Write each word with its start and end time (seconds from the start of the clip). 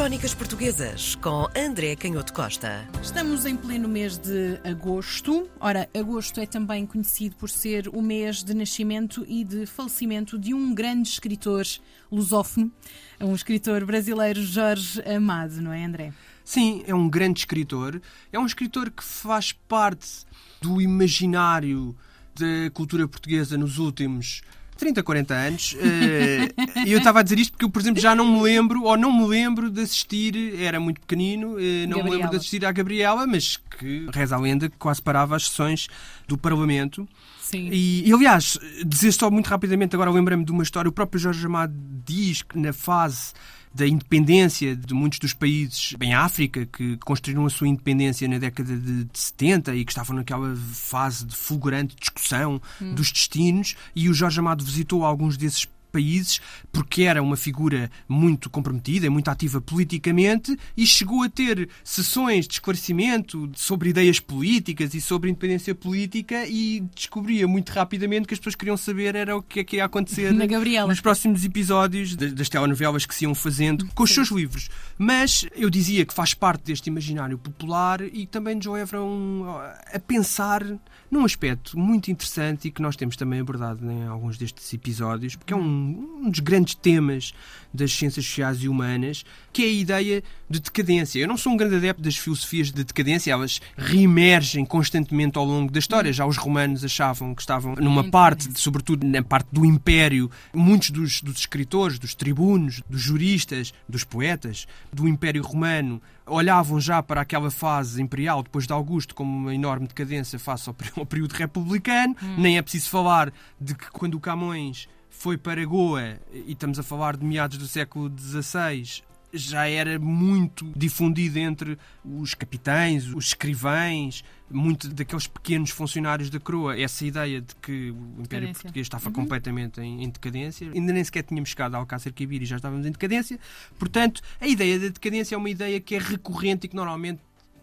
Crónicas 0.00 0.32
Portuguesas 0.32 1.14
com 1.16 1.46
André 1.54 1.94
Canhoto 1.94 2.32
Costa. 2.32 2.88
Estamos 3.02 3.44
em 3.44 3.54
pleno 3.54 3.86
mês 3.86 4.16
de 4.16 4.58
agosto. 4.64 5.46
Ora, 5.60 5.90
agosto 5.94 6.40
é 6.40 6.46
também 6.46 6.86
conhecido 6.86 7.36
por 7.36 7.50
ser 7.50 7.86
o 7.86 8.00
mês 8.00 8.42
de 8.42 8.54
nascimento 8.54 9.26
e 9.28 9.44
de 9.44 9.66
falecimento 9.66 10.38
de 10.38 10.54
um 10.54 10.74
grande 10.74 11.10
escritor 11.10 11.66
lusófono, 12.10 12.72
um 13.20 13.34
escritor 13.34 13.84
brasileiro, 13.84 14.42
Jorge 14.42 15.02
Amado, 15.02 15.60
não 15.60 15.70
é, 15.70 15.84
André? 15.84 16.14
Sim, 16.42 16.82
é 16.86 16.94
um 16.94 17.06
grande 17.06 17.40
escritor. 17.40 18.00
É 18.32 18.38
um 18.38 18.46
escritor 18.46 18.90
que 18.90 19.04
faz 19.04 19.52
parte 19.52 20.24
do 20.62 20.80
imaginário 20.80 21.94
da 22.34 22.70
cultura 22.72 23.06
portuguesa 23.06 23.58
nos 23.58 23.76
últimos 23.76 24.40
30, 24.80 25.02
40 25.02 25.34
anos. 25.34 25.76
Eh, 25.78 26.48
e 26.86 26.92
eu 26.92 26.98
estava 26.98 27.20
a 27.20 27.22
dizer 27.22 27.38
isto 27.38 27.52
porque 27.52 27.66
eu, 27.66 27.70
por 27.70 27.80
exemplo, 27.82 28.00
já 28.00 28.14
não 28.14 28.24
me 28.24 28.42
lembro, 28.42 28.84
ou 28.84 28.96
não 28.96 29.12
me 29.12 29.26
lembro 29.26 29.70
de 29.70 29.82
assistir, 29.82 30.58
era 30.58 30.80
muito 30.80 31.00
pequenino, 31.02 31.60
eh, 31.60 31.86
não 31.86 31.98
Gabriela. 31.98 32.04
me 32.04 32.10
lembro 32.10 32.30
de 32.30 32.36
assistir 32.36 32.64
à 32.64 32.72
Gabriela, 32.72 33.26
mas 33.26 33.58
que, 33.78 34.06
reza 34.12 34.36
a 34.36 34.38
lenda, 34.40 34.72
quase 34.78 35.02
parava 35.02 35.36
as 35.36 35.48
sessões 35.48 35.86
do 36.26 36.38
Parlamento. 36.38 37.06
Sim. 37.42 37.68
E, 37.70 38.08
e 38.08 38.12
aliás, 38.12 38.58
dizer 38.86 39.12
só 39.12 39.30
muito 39.30 39.48
rapidamente, 39.48 39.94
agora 39.94 40.10
lembrei-me 40.10 40.44
de 40.44 40.52
uma 40.52 40.62
história, 40.62 40.88
o 40.88 40.92
próprio 40.92 41.20
Jorge 41.20 41.44
Amado 41.44 41.74
diz 42.04 42.42
que 42.42 42.58
na 42.58 42.72
fase 42.72 43.34
da 43.72 43.86
independência 43.86 44.74
de 44.74 44.92
muitos 44.92 45.18
dos 45.18 45.32
países 45.32 45.94
em 46.00 46.12
África 46.12 46.66
que 46.66 46.96
construíram 46.98 47.46
a 47.46 47.50
sua 47.50 47.68
independência 47.68 48.26
na 48.26 48.38
década 48.38 48.76
de, 48.76 49.06
70 49.12 49.74
e 49.76 49.84
que 49.84 49.92
estavam 49.92 50.16
naquela 50.16 50.56
fase 50.56 51.24
de 51.24 51.36
fulgurante 51.36 51.94
discussão 51.98 52.60
hum. 52.80 52.94
dos 52.94 53.12
destinos 53.12 53.76
e 53.94 54.08
o 54.08 54.14
Jorge 54.14 54.40
Amado 54.40 54.64
visitou 54.64 55.04
alguns 55.04 55.36
desses 55.36 55.66
países, 55.90 56.40
porque 56.72 57.02
era 57.02 57.22
uma 57.22 57.36
figura 57.36 57.90
muito 58.08 58.48
comprometida, 58.48 59.10
muito 59.10 59.28
ativa 59.28 59.60
politicamente 59.60 60.56
e 60.76 60.86
chegou 60.86 61.22
a 61.22 61.28
ter 61.28 61.68
sessões 61.84 62.46
de 62.46 62.54
esclarecimento 62.54 63.50
sobre 63.54 63.90
ideias 63.90 64.20
políticas 64.20 64.94
e 64.94 65.00
sobre 65.00 65.30
independência 65.30 65.74
política 65.74 66.46
e 66.46 66.80
descobria 66.94 67.46
muito 67.46 67.70
rapidamente 67.70 68.26
que 68.26 68.34
as 68.34 68.40
pessoas 68.40 68.54
queriam 68.54 68.76
saber 68.76 69.14
era 69.14 69.36
o 69.36 69.42
que 69.42 69.60
é 69.60 69.64
que 69.64 69.76
ia 69.76 69.84
acontecer 69.84 70.32
nos 70.86 71.00
próximos 71.00 71.44
episódios 71.44 72.16
das 72.16 72.48
telenovelas 72.48 73.06
que 73.06 73.14
se 73.14 73.24
iam 73.24 73.34
fazendo 73.34 73.86
com 73.94 74.02
os 74.02 74.12
seus 74.12 74.30
livros. 74.30 74.68
Mas 74.98 75.46
eu 75.54 75.70
dizia 75.70 76.04
que 76.04 76.14
faz 76.14 76.34
parte 76.34 76.64
deste 76.64 76.88
imaginário 76.88 77.38
popular 77.38 78.00
e 78.00 78.26
também 78.26 78.54
nos 78.54 78.66
leva 78.66 79.00
um, 79.00 79.44
a 79.92 79.98
pensar 79.98 80.64
num 81.10 81.24
aspecto 81.24 81.78
muito 81.78 82.10
interessante 82.10 82.68
e 82.68 82.70
que 82.70 82.80
nós 82.80 82.96
temos 82.96 83.16
também 83.16 83.40
abordado 83.40 83.90
em 83.90 84.06
alguns 84.06 84.38
destes 84.38 84.72
episódios, 84.72 85.34
porque 85.34 85.52
é 85.52 85.56
um, 85.56 85.79
um 85.80 86.30
dos 86.30 86.40
grandes 86.40 86.74
temas 86.74 87.32
das 87.72 87.92
ciências 87.92 88.26
sociais 88.26 88.62
e 88.62 88.68
humanas, 88.68 89.24
que 89.52 89.62
é 89.62 89.66
a 89.66 89.72
ideia 89.72 90.24
de 90.48 90.60
decadência. 90.60 91.20
Eu 91.20 91.28
não 91.28 91.36
sou 91.36 91.52
um 91.52 91.56
grande 91.56 91.76
adepto 91.76 92.02
das 92.02 92.16
filosofias 92.16 92.72
de 92.72 92.84
decadência, 92.84 93.32
elas 93.32 93.60
reemergem 93.76 94.64
constantemente 94.64 95.38
ao 95.38 95.44
longo 95.44 95.70
da 95.70 95.78
história. 95.78 96.12
Já 96.12 96.26
os 96.26 96.36
romanos 96.36 96.84
achavam 96.84 97.34
que 97.34 97.42
estavam 97.42 97.74
numa 97.76 98.10
parte, 98.10 98.48
sobretudo 98.58 99.06
na 99.06 99.22
parte 99.22 99.48
do 99.52 99.64
império, 99.64 100.30
muitos 100.52 100.90
dos, 100.90 101.22
dos 101.22 101.38
escritores, 101.38 101.98
dos 101.98 102.14
tribunos, 102.14 102.82
dos 102.88 103.00
juristas, 103.00 103.72
dos 103.88 104.04
poetas 104.04 104.66
do 104.92 105.06
Império 105.06 105.42
Romano 105.42 106.00
olhavam 106.26 106.80
já 106.80 107.02
para 107.02 107.20
aquela 107.20 107.50
fase 107.50 108.00
imperial 108.00 108.42
depois 108.42 108.66
de 108.66 108.72
Augusto 108.72 109.14
como 109.14 109.36
uma 109.36 109.54
enorme 109.54 109.88
decadência 109.88 110.38
face 110.38 110.68
ao 110.68 110.74
período 111.06 111.32
republicano. 111.32 112.16
Hum. 112.22 112.36
Nem 112.38 112.56
é 112.56 112.62
preciso 112.62 112.88
falar 112.88 113.32
de 113.60 113.74
que 113.74 113.90
quando 113.90 114.14
o 114.14 114.20
Camões 114.20 114.88
foi 115.20 115.36
para 115.36 115.62
Goa, 115.66 116.18
e 116.32 116.52
estamos 116.52 116.78
a 116.78 116.82
falar 116.82 117.14
de 117.14 117.26
meados 117.26 117.58
do 117.58 117.66
século 117.68 118.10
XVI, 118.18 119.02
já 119.30 119.68
era 119.68 119.98
muito 119.98 120.72
difundido 120.74 121.38
entre 121.38 121.78
os 122.02 122.32
capitães, 122.32 123.06
os 123.06 123.26
escrivães, 123.26 124.24
muito 124.50 124.88
daqueles 124.88 125.26
pequenos 125.26 125.70
funcionários 125.70 126.30
da 126.30 126.40
coroa. 126.40 126.80
Essa 126.80 127.04
ideia 127.04 127.42
de 127.42 127.54
que 127.56 127.90
o 127.90 128.22
Império 128.22 128.24
decadência. 128.24 128.62
Português 128.62 128.86
estava 128.86 129.06
uhum. 129.08 129.12
completamente 129.12 129.78
em, 129.78 130.04
em, 130.04 130.08
decadência. 130.08 130.72
Ainda 130.74 130.90
nem 130.90 131.04
sequer 131.04 131.22
tínhamos 131.22 131.50
chegado 131.50 131.74
ao 131.74 131.82
Alcácer 131.82 132.14
Quibir 132.14 132.42
e 132.42 132.46
já 132.46 132.56
estávamos 132.56 132.86
em 132.86 132.90
decadência. 132.90 133.38
Portanto, 133.78 134.22
a 134.40 134.46
ideia 134.46 134.78
da 134.80 134.88
decadência 134.88 135.34
é 135.34 135.38
uma 135.38 135.50
ideia 135.50 135.78
que 135.80 135.96
é 135.96 135.98
recorrente 135.98 136.64
e 136.64 136.68
que 136.70 136.74
normalmente 136.74 137.20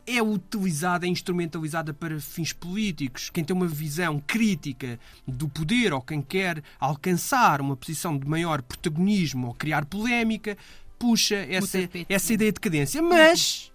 é 0.07 0.23
utilizada, 0.23 1.06
é 1.06 1.09
instrumentalizada 1.09 1.94
para 1.94 2.18
fins 2.19 2.53
políticos. 2.53 3.29
Quem 3.29 3.44
tem 3.44 3.53
uma 3.56 3.68
visão 3.68 4.23
crítica 4.25 4.97
do 5.28 5.50
poder 5.50 5.94
ou 5.94 6.01
quem 6.01 6.22
quer 6.22 6.63
alcançar 6.79 7.59
uma 7.59 7.75
posição 7.75 8.17
de 8.17 8.25
maior 8.25 8.62
protagonismo 8.62 9.47
ou 9.47 9.53
criar 9.53 9.85
polémica, 9.85 10.57
puxa 10.97 11.35
essa, 11.35 11.78
essa 12.07 12.34
ideia 12.34 12.51
de 12.51 12.56
decadência. 12.56 13.01
Mas, 13.01 13.72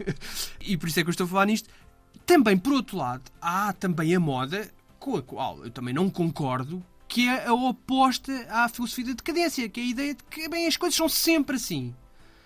e 0.60 0.76
por 0.76 0.88
isso 0.88 1.00
é 1.00 1.02
que 1.02 1.08
eu 1.08 1.12
estou 1.12 1.24
a 1.24 1.30
falar 1.30 1.46
nisto, 1.46 1.70
também, 2.26 2.58
por 2.58 2.74
outro 2.74 2.98
lado, 2.98 3.22
há 3.40 3.72
também 3.72 4.14
a 4.14 4.20
moda 4.20 4.70
com 4.98 5.16
a 5.16 5.22
qual 5.22 5.64
eu 5.64 5.70
também 5.70 5.94
não 5.94 6.10
concordo, 6.10 6.84
que 7.08 7.26
é 7.26 7.46
a 7.46 7.54
oposta 7.54 8.46
à 8.50 8.68
filosofia 8.68 9.06
da 9.06 9.12
decadência, 9.14 9.68
que 9.68 9.80
é 9.80 9.82
a 9.82 9.86
ideia 9.86 10.14
de 10.14 10.22
que 10.24 10.48
bem, 10.48 10.66
as 10.66 10.76
coisas 10.76 10.96
são 10.96 11.08
sempre 11.08 11.56
assim. 11.56 11.94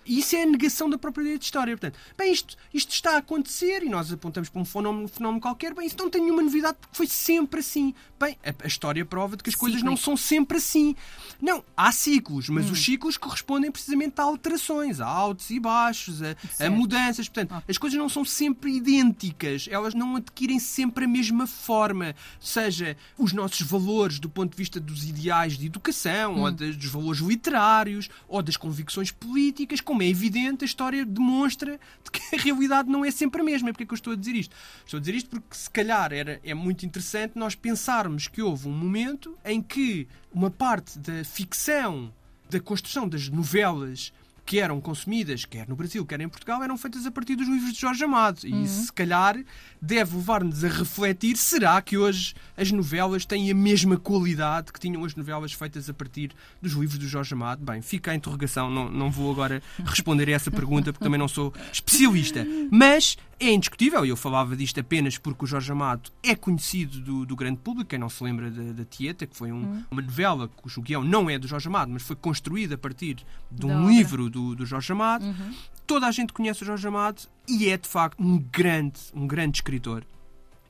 E 0.05 0.19
isso 0.19 0.35
é 0.35 0.43
a 0.43 0.45
negação 0.45 0.89
da 0.89 0.97
própria 0.97 1.23
ideia 1.23 1.39
de 1.39 1.45
história. 1.45 1.75
Portanto, 1.75 1.99
bem, 2.17 2.31
isto, 2.31 2.55
isto 2.73 2.93
está 2.93 3.15
a 3.15 3.17
acontecer 3.17 3.83
e 3.83 3.89
nós 3.89 4.11
apontamos 4.11 4.49
para 4.49 4.61
um 4.61 4.65
fenómeno, 4.65 5.07
fenómeno 5.07 5.41
qualquer, 5.41 5.73
bem, 5.73 5.87
isso 5.87 5.97
não 5.97 6.09
tem 6.09 6.21
nenhuma 6.21 6.41
novidade 6.41 6.77
porque 6.79 6.95
foi 6.95 7.07
sempre 7.07 7.59
assim. 7.59 7.93
Bem, 8.19 8.37
a, 8.45 8.63
a 8.63 8.67
história 8.67 9.05
prova 9.05 9.35
de 9.35 9.43
que 9.43 9.49
as 9.49 9.55
coisas 9.55 9.81
não 9.81 9.97
são 9.97 10.15
sempre 10.15 10.57
assim. 10.57 10.95
Não, 11.41 11.63
há 11.75 11.91
ciclos, 11.91 12.49
mas 12.49 12.69
hum. 12.69 12.73
os 12.73 12.83
ciclos 12.83 13.17
correspondem 13.17 13.71
precisamente 13.71 14.19
a 14.21 14.23
alterações, 14.23 15.01
a 15.01 15.07
altos 15.07 15.49
e 15.49 15.59
baixos, 15.59 16.21
a, 16.21 16.35
a 16.65 16.69
mudanças. 16.69 17.27
Portanto, 17.27 17.53
ah. 17.53 17.63
as 17.67 17.77
coisas 17.77 17.97
não 17.97 18.07
são 18.07 18.23
sempre 18.23 18.71
idênticas, 18.75 19.67
elas 19.69 19.93
não 19.93 20.15
adquirem 20.15 20.59
sempre 20.59 21.05
a 21.05 21.07
mesma 21.07 21.47
forma. 21.47 22.15
Seja 22.39 22.95
os 23.17 23.33
nossos 23.33 23.61
valores 23.61 24.19
do 24.19 24.29
ponto 24.29 24.51
de 24.51 24.57
vista 24.57 24.79
dos 24.79 25.03
ideais 25.03 25.57
de 25.57 25.65
educação, 25.65 26.35
hum. 26.35 26.41
ou 26.41 26.51
dos 26.51 26.85
valores 26.85 27.21
literários, 27.21 28.09
ou 28.27 28.41
das 28.41 28.57
convicções 28.57 29.11
políticas, 29.11 29.81
como 29.81 29.94
é 30.01 30.07
evidente, 30.07 30.63
a 30.63 30.65
história 30.65 31.05
demonstra 31.05 31.79
de 32.03 32.11
que 32.11 32.35
a 32.35 32.39
realidade 32.39 32.89
não 32.89 33.03
é 33.03 33.11
sempre 33.11 33.41
a 33.41 33.43
mesma. 33.43 33.69
Porque 33.71 33.83
é 33.83 33.85
que 33.85 33.93
eu 33.93 33.95
estou 33.95 34.13
a 34.13 34.15
dizer 34.15 34.35
isto? 34.35 34.55
Estou 34.83 34.97
a 34.97 35.01
dizer 35.01 35.15
isto 35.15 35.29
porque, 35.29 35.55
se 35.55 35.69
calhar, 35.69 36.13
era, 36.13 36.39
é 36.43 36.53
muito 36.53 36.85
interessante 36.85 37.33
nós 37.35 37.55
pensarmos 37.55 38.27
que 38.27 38.41
houve 38.41 38.67
um 38.67 38.71
momento 38.71 39.37
em 39.43 39.61
que 39.61 40.07
uma 40.33 40.49
parte 40.49 40.97
da 40.99 41.23
ficção, 41.23 42.13
da 42.49 42.59
construção 42.59 43.07
das 43.07 43.29
novelas 43.29 44.13
que 44.45 44.59
eram 44.59 44.79
consumidas, 44.79 45.43
quer 45.43 45.67
no 45.67 45.75
Brasil, 45.75 46.05
quer 46.05 46.21
em 46.21 46.29
Portugal, 46.29 46.61
eram 46.61 46.77
feitas 46.77 47.05
a 47.05 47.11
partir 47.11 47.35
dos 47.35 47.47
livros 47.47 47.73
de 47.73 47.79
Jorge 47.79 48.03
Amado. 48.03 48.39
E 48.43 48.53
uhum. 48.53 48.67
se 48.67 48.93
calhar 48.93 49.35
deve 49.81 50.15
levar-nos 50.15 50.63
a 50.63 50.67
refletir: 50.67 51.35
será 51.35 51.81
que 51.81 51.97
hoje 51.97 52.35
as 52.55 52.71
novelas 52.71 53.25
têm 53.25 53.49
a 53.49 53.55
mesma 53.55 53.97
qualidade 53.97 54.71
que 54.71 54.79
tinham 54.79 55.03
as 55.03 55.15
novelas 55.15 55.51
feitas 55.51 55.89
a 55.89 55.93
partir 55.93 56.31
dos 56.61 56.73
livros 56.73 56.99
de 56.99 57.07
Jorge 57.07 57.33
Amado? 57.33 57.65
Bem, 57.65 57.81
fica 57.81 58.11
a 58.11 58.15
interrogação, 58.15 58.69
não, 58.69 58.89
não 58.89 59.09
vou 59.09 59.31
agora 59.31 59.63
responder 59.83 60.29
a 60.29 60.33
essa 60.33 60.51
pergunta 60.51 60.93
porque 60.93 61.03
também 61.03 61.19
não 61.19 61.27
sou 61.27 61.51
especialista. 61.71 62.45
Mas 62.69 63.17
é 63.39 63.51
indiscutível, 63.51 64.05
e 64.05 64.09
eu 64.09 64.17
falava 64.17 64.55
disto 64.55 64.79
apenas 64.79 65.17
porque 65.17 65.43
o 65.43 65.47
Jorge 65.47 65.71
Amado 65.71 66.09
é 66.23 66.35
conhecido 66.35 66.99
do, 67.01 67.25
do 67.25 67.35
grande 67.35 67.59
público, 67.59 67.89
quem 67.89 67.99
não 67.99 68.09
se 68.09 68.23
lembra 68.23 68.49
da, 68.49 68.71
da 68.71 68.85
Tieta, 68.85 69.27
que 69.27 69.35
foi 69.35 69.51
um, 69.51 69.57
hum. 69.57 69.83
uma 69.91 70.01
novela 70.01 70.47
cujo 70.47 70.81
guião 70.81 71.03
não 71.03 71.29
é 71.29 71.37
do 71.37 71.47
Jorge 71.47 71.67
Amado, 71.67 71.91
mas 71.91 72.03
foi 72.03 72.15
construída 72.15 72.75
a 72.75 72.77
partir 72.77 73.17
de 73.51 73.65
um 73.65 73.89
livro 73.89 74.29
do, 74.29 74.55
do 74.55 74.65
Jorge 74.65 74.91
Amado. 74.91 75.25
Uhum. 75.25 75.53
Toda 75.85 76.07
a 76.07 76.11
gente 76.11 76.33
conhece 76.33 76.63
o 76.63 76.65
Jorge 76.65 76.87
Amado 76.87 77.23
e 77.47 77.69
é 77.69 77.77
de 77.77 77.87
facto 77.87 78.21
um 78.21 78.39
grande, 78.39 78.99
um 79.13 79.27
grande 79.27 79.57
escritor. 79.57 80.05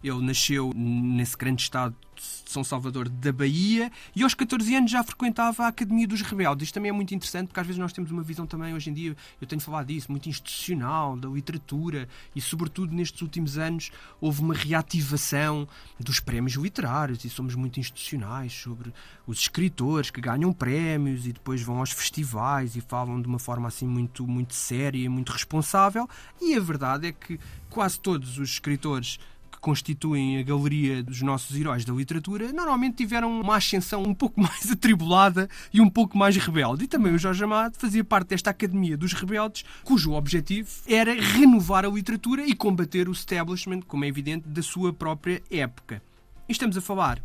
Ele 0.06 0.22
nasceu 0.22 0.72
nesse 0.76 1.36
grande 1.36 1.64
estado 1.64 1.96
de 2.16 2.22
São 2.46 2.64
Salvador 2.64 3.10
da 3.10 3.34
Bahia 3.34 3.92
e 4.16 4.22
aos 4.22 4.36
14 4.36 4.76
anos 4.76 4.92
já 4.92 5.04
frequentava 5.04 5.64
a 5.64 5.68
Academia 5.68 6.08
dos 6.08 6.22
Rebeldes. 6.22 6.68
Isto 6.68 6.76
também 6.76 6.90
é 6.90 6.92
muito 6.92 7.16
interessante 7.16 7.48
porque 7.48 7.60
às 7.60 7.66
vezes 7.66 7.80
nós 7.80 7.92
temos 7.92 8.12
uma 8.12 8.22
visão 8.22 8.46
também, 8.46 8.72
hoje 8.76 8.92
em 8.92 8.94
dia, 8.94 9.18
eu 9.42 9.48
tenho 9.48 9.60
falado 9.60 9.88
disso, 9.88 10.12
muito 10.12 10.30
institucional, 10.30 11.18
da 11.18 11.28
literatura 11.28 12.08
e, 12.36 12.40
sobretudo, 12.40 12.94
nestes 12.94 13.20
últimos 13.24 13.58
anos 13.58 13.92
houve 14.22 14.42
uma 14.42 14.54
reativação 14.54 15.68
dos 16.00 16.20
prémios 16.20 16.54
literários 16.54 17.26
e 17.26 17.30
somos 17.30 17.56
muito 17.56 17.80
institucionais 17.80 18.54
sobre 18.54 18.94
os 19.26 19.40
escritores 19.40 20.12
que 20.12 20.22
ganham 20.22 20.54
prémios 20.54 21.26
e 21.26 21.34
depois 21.34 21.64
vão 21.64 21.80
aos 21.80 21.92
festivais 21.92 22.76
e 22.76 22.82
falam 22.82 23.20
de 23.20 23.28
uma 23.28 23.40
forma 23.40 23.68
assim 23.68 23.88
muito, 23.88 24.28
muito 24.28 24.54
séria 24.54 25.04
e 25.04 25.10
muito 25.10 25.32
responsável. 25.32 26.08
E 26.40 26.54
a 26.54 26.60
verdade 26.60 27.08
é 27.08 27.12
que 27.12 27.40
quase 27.72 28.00
todos 28.00 28.38
os 28.38 28.52
escritores 28.52 29.20
constituem 29.66 30.38
a 30.38 30.44
galeria 30.44 31.02
dos 31.02 31.24
nossos 31.24 31.58
heróis 31.58 31.84
da 31.84 31.92
literatura, 31.92 32.54
normalmente 32.54 32.98
tiveram 32.98 33.42
uma 33.42 33.56
ascensão 33.56 34.04
um 34.04 34.14
pouco 34.14 34.38
mais 34.40 34.72
atribulada 34.72 35.50
e 35.74 35.82
um 35.82 35.90
pouco 35.90 36.16
mais 36.16 36.38
rebelde. 36.38 36.84
E 36.84 36.88
também 36.88 37.16
o 37.16 37.18
Jorge 37.18 37.44
Amado 37.44 37.76
fazia 37.76 38.04
parte 38.04 38.28
desta 38.28 38.52
Academia 38.52 38.96
dos 38.96 39.14
Rebeldes, 39.14 39.66
cujo 39.84 40.12
objetivo 40.12 40.70
era 40.86 41.16
renovar 41.16 41.84
a 41.84 41.90
literatura 41.90 42.46
e 42.46 42.54
combater 42.54 43.10
o 43.10 43.12
establishment, 43.12 43.82
como 43.88 44.06
é 44.06 44.08
evidente, 44.08 44.48
da 44.48 44.62
sua 44.62 44.94
própria 44.94 45.42
época. 45.50 46.00
E 46.48 46.52
estamos 46.52 46.78
a 46.78 46.82
falar 46.82 47.20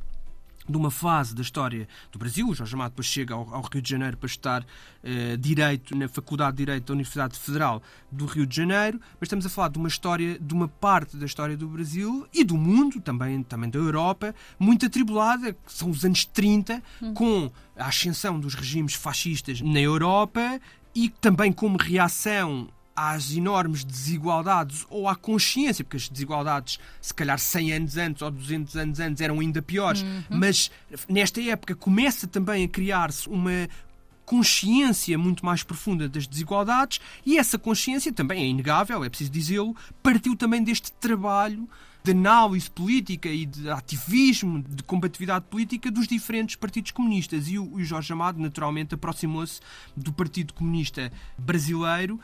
de 0.70 0.76
uma 0.76 0.90
fase 0.90 1.34
da 1.34 1.42
história 1.42 1.88
do 2.12 2.18
Brasil. 2.18 2.48
O 2.48 2.54
Jorge 2.54 2.74
Amado 2.74 2.90
depois 2.90 3.06
chega 3.06 3.34
ao, 3.34 3.54
ao 3.54 3.62
Rio 3.62 3.82
de 3.82 3.90
Janeiro 3.90 4.16
para 4.16 4.26
estudar 4.26 4.62
uh, 4.62 5.36
Direito 5.36 5.96
na 5.96 6.08
Faculdade 6.08 6.56
de 6.56 6.64
Direito 6.64 6.86
da 6.86 6.92
Universidade 6.92 7.38
Federal 7.38 7.82
do 8.10 8.26
Rio 8.26 8.46
de 8.46 8.56
Janeiro, 8.56 9.00
mas 9.18 9.26
estamos 9.26 9.46
a 9.46 9.48
falar 9.48 9.68
de 9.68 9.78
uma 9.78 9.88
história, 9.88 10.38
de 10.38 10.54
uma 10.54 10.68
parte 10.68 11.16
da 11.16 11.26
história 11.26 11.56
do 11.56 11.68
Brasil 11.68 12.26
e 12.32 12.44
do 12.44 12.56
mundo, 12.56 13.00
também, 13.00 13.42
também 13.42 13.70
da 13.70 13.78
Europa, 13.78 14.34
muito 14.58 14.86
atribulada, 14.86 15.52
que 15.52 15.72
são 15.72 15.90
os 15.90 16.04
anos 16.04 16.24
30, 16.24 16.82
hum. 17.02 17.14
com 17.14 17.50
a 17.76 17.86
ascensão 17.86 18.38
dos 18.38 18.54
regimes 18.54 18.94
fascistas 18.94 19.60
na 19.60 19.80
Europa 19.80 20.60
e 20.94 21.08
também 21.08 21.52
como 21.52 21.76
reação 21.78 22.68
às 23.00 23.34
enormes 23.34 23.82
desigualdades 23.82 24.84
ou 24.90 25.08
à 25.08 25.16
consciência, 25.16 25.82
porque 25.82 25.96
as 25.96 26.06
desigualdades, 26.06 26.78
se 27.00 27.14
calhar 27.14 27.38
100 27.38 27.72
anos 27.72 27.96
antes 27.96 28.20
ou 28.20 28.30
200 28.30 28.76
anos 28.76 29.00
antes, 29.00 29.20
eram 29.22 29.40
ainda 29.40 29.62
piores, 29.62 30.02
uhum. 30.02 30.22
mas 30.28 30.70
nesta 31.08 31.40
época 31.40 31.74
começa 31.74 32.26
também 32.26 32.64
a 32.64 32.68
criar-se 32.68 33.26
uma 33.26 33.68
consciência 34.26 35.16
muito 35.16 35.44
mais 35.44 35.62
profunda 35.62 36.08
das 36.08 36.26
desigualdades 36.26 37.00
e 37.24 37.38
essa 37.38 37.58
consciência 37.58 38.12
também 38.12 38.42
é 38.42 38.46
inegável, 38.46 39.02
é 39.02 39.08
preciso 39.08 39.30
dizê-lo, 39.30 39.74
partiu 40.02 40.36
também 40.36 40.62
deste 40.62 40.92
trabalho 40.92 41.66
de 42.04 42.12
análise 42.12 42.70
política 42.70 43.28
e 43.28 43.44
de 43.46 43.70
ativismo, 43.70 44.62
de 44.62 44.82
combatividade 44.82 45.46
política 45.50 45.90
dos 45.90 46.06
diferentes 46.06 46.56
partidos 46.56 46.92
comunistas. 46.92 47.48
E 47.48 47.58
o, 47.58 47.82
Jorge 47.84 48.12
Amado, 48.12 48.40
naturalmente, 48.40 48.94
aproximou-se 48.94 49.60
do 49.96 50.12
Partido 50.12 50.54
Comunista 50.54 51.12
Brasileiro 51.36 52.18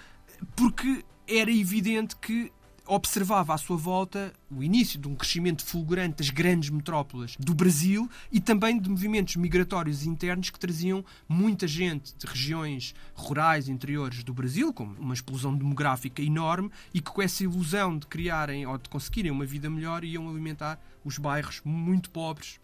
porque 0.54 1.04
era 1.26 1.50
evidente 1.50 2.16
que 2.16 2.52
observava 2.86 3.52
à 3.52 3.58
sua 3.58 3.76
volta 3.76 4.32
o 4.48 4.62
início 4.62 4.98
de 4.98 5.08
um 5.08 5.14
crescimento 5.16 5.64
fulgurante 5.64 6.18
das 6.18 6.30
grandes 6.30 6.70
metrópoles 6.70 7.36
do 7.38 7.52
Brasil 7.52 8.08
e 8.30 8.40
também 8.40 8.78
de 8.78 8.88
movimentos 8.88 9.34
migratórios 9.36 10.06
internos 10.06 10.50
que 10.50 10.58
traziam 10.58 11.04
muita 11.28 11.66
gente 11.66 12.14
de 12.16 12.26
regiões 12.26 12.94
rurais 13.14 13.68
interiores 13.68 14.22
do 14.22 14.32
Brasil, 14.32 14.72
com 14.72 14.84
uma 14.84 15.14
explosão 15.14 15.56
demográfica 15.56 16.22
enorme 16.22 16.70
e 16.94 17.00
que 17.00 17.10
com 17.10 17.20
essa 17.20 17.42
ilusão 17.42 17.98
de 17.98 18.06
criarem 18.06 18.66
ou 18.66 18.78
de 18.78 18.88
conseguirem 18.88 19.32
uma 19.32 19.44
vida 19.44 19.68
melhor 19.68 20.04
iam 20.04 20.28
alimentar 20.28 20.80
os 21.04 21.18
bairros 21.18 21.60
muito 21.64 22.10
pobres 22.10 22.60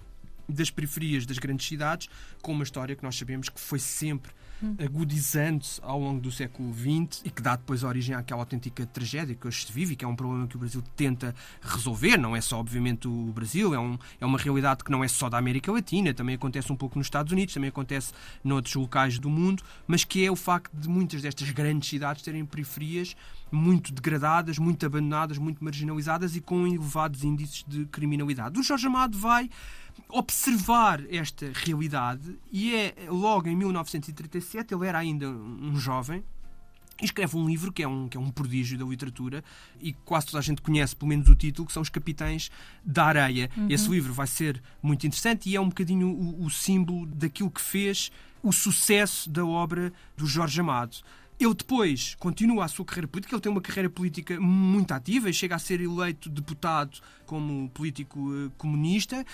das 0.49 0.71
periferias 0.71 1.27
das 1.27 1.39
grandes 1.39 1.67
cidades, 1.67 2.09
com 2.43 2.53
uma 2.53 2.65
história 2.65 2.95
que 2.95 3.03
nós 3.03 3.17
sabemos 3.17 3.49
que 3.49 3.61
foi 3.61 3.79
sempre 3.79 4.33
agudizando-se 4.79 5.81
ao 5.83 5.99
longo 5.99 6.21
do 6.21 6.31
século 6.31 6.73
XX 6.73 7.23
e 7.25 7.31
que 7.31 7.43
dá 7.43 7.57
depois 7.57 7.83
origem 7.83 8.15
àquela 8.15 8.43
autêntica 8.43 8.87
tragédia 8.87 9.35
que 9.35 9.47
hoje 9.47 9.67
se 9.67 9.73
vive 9.73 9.95
e 9.95 9.97
que 9.97 10.05
é 10.05 10.09
um 10.09 10.17
problema 10.17 10.47
que 10.47 10.57
o 10.57 10.59
Brasil 10.59 10.83
tenta 10.97 11.35
resolver. 11.61 12.17
Não 12.17 12.35
é 12.37 12.41
só, 12.41 12.59
obviamente, 12.59 13.09
o 13.09 13.33
Brasil, 13.35 13.75
é, 13.75 13.79
um, 13.79 13.99
é 14.21 14.27
uma 14.27 14.39
realidade 14.39 14.85
que 14.85 14.91
não 14.91 15.03
é 15.03 15.09
só 15.09 15.29
da 15.29 15.39
América 15.39 15.73
Latina, 15.73 16.15
também 16.15 16.35
acontece 16.35 16.73
um 16.73 16.77
pouco 16.77 16.99
nos 16.99 17.07
Estados 17.07 17.33
Unidos, 17.33 17.55
também 17.55 17.69
acontece 17.69 18.13
noutros 18.43 18.75
locais 18.75 19.19
do 19.19 19.31
mundo, 19.31 19.63
mas 19.87 20.05
que 20.05 20.25
é 20.25 20.31
o 20.31 20.37
facto 20.37 20.73
de 20.75 20.89
muitas 20.89 21.23
destas 21.23 21.51
grandes 21.51 21.89
cidades 21.89 22.23
terem 22.23 22.45
periferias 22.45 23.17
muito 23.53 23.93
degradadas, 23.93 24.59
muito 24.59 24.85
abandonadas, 24.85 25.39
muito 25.39 25.63
marginalizadas 25.63 26.35
e 26.35 26.41
com 26.41 26.67
elevados 26.67 27.23
índices 27.23 27.65
de 27.69 27.85
criminalidade. 27.87 28.59
O 28.59 28.63
Jorge 28.63 28.87
Amado 28.87 29.17
vai 29.19 29.51
observar 30.09 31.05
esta 31.13 31.51
realidade 31.55 32.39
e 32.51 32.75
é 32.75 32.95
logo 33.09 33.49
em 33.49 33.55
1937, 33.55 34.75
ele 34.75 34.87
era 34.87 34.99
ainda 34.99 35.29
um 35.29 35.77
jovem, 35.77 36.25
e 37.01 37.05
escreve 37.05 37.37
um 37.37 37.47
livro 37.47 37.73
que 37.73 37.83
é 37.83 37.89
um, 37.89 38.09
que 38.09 38.17
é 38.17 38.21
um 38.21 38.31
prodígio 38.31 38.79
da 38.79 38.85
literatura 38.85 39.43
e 39.81 39.93
quase 39.93 40.27
toda 40.27 40.39
a 40.39 40.43
gente 40.43 40.63
conhece, 40.63 40.95
pelo 40.95 41.09
menos 41.09 41.29
o 41.29 41.35
título, 41.35 41.67
que 41.67 41.73
são 41.73 41.83
Os 41.83 41.89
Capitães 41.89 42.51
da 42.85 43.05
Areia. 43.05 43.51
Uhum. 43.57 43.67
Esse 43.69 43.89
livro 43.89 44.13
vai 44.13 44.27
ser 44.27 44.63
muito 44.81 45.07
interessante 45.07 45.51
e 45.51 45.57
é 45.57 45.61
um 45.61 45.69
bocadinho 45.69 46.09
o, 46.09 46.45
o 46.45 46.51
símbolo 46.51 47.07
daquilo 47.07 47.51
que 47.51 47.61
fez 47.61 48.13
o 48.43 48.53
sucesso 48.53 49.29
da 49.29 49.45
obra 49.45 49.93
do 50.17 50.27
Jorge 50.27 50.61
Amado. 50.61 50.97
Ele 51.43 51.55
depois 51.55 52.15
continua 52.21 52.67
a 52.67 52.69
sua 52.69 52.85
carreira 52.85 53.09
política, 53.09 53.35
ele 53.35 53.43
tem 53.43 53.51
uma 53.51 53.61
carreira 53.61 53.91
política 53.91 54.41
muito 54.41 54.93
ativa 54.93 55.29
e 55.29 55.35
chega 55.35 55.57
a 55.57 55.59
ser 55.59 55.81
eleito 55.81 56.31
deputado 56.31 57.01
como 57.27 57.69
político 57.71 58.33
eh, 58.33 58.51
comunista. 58.57 59.27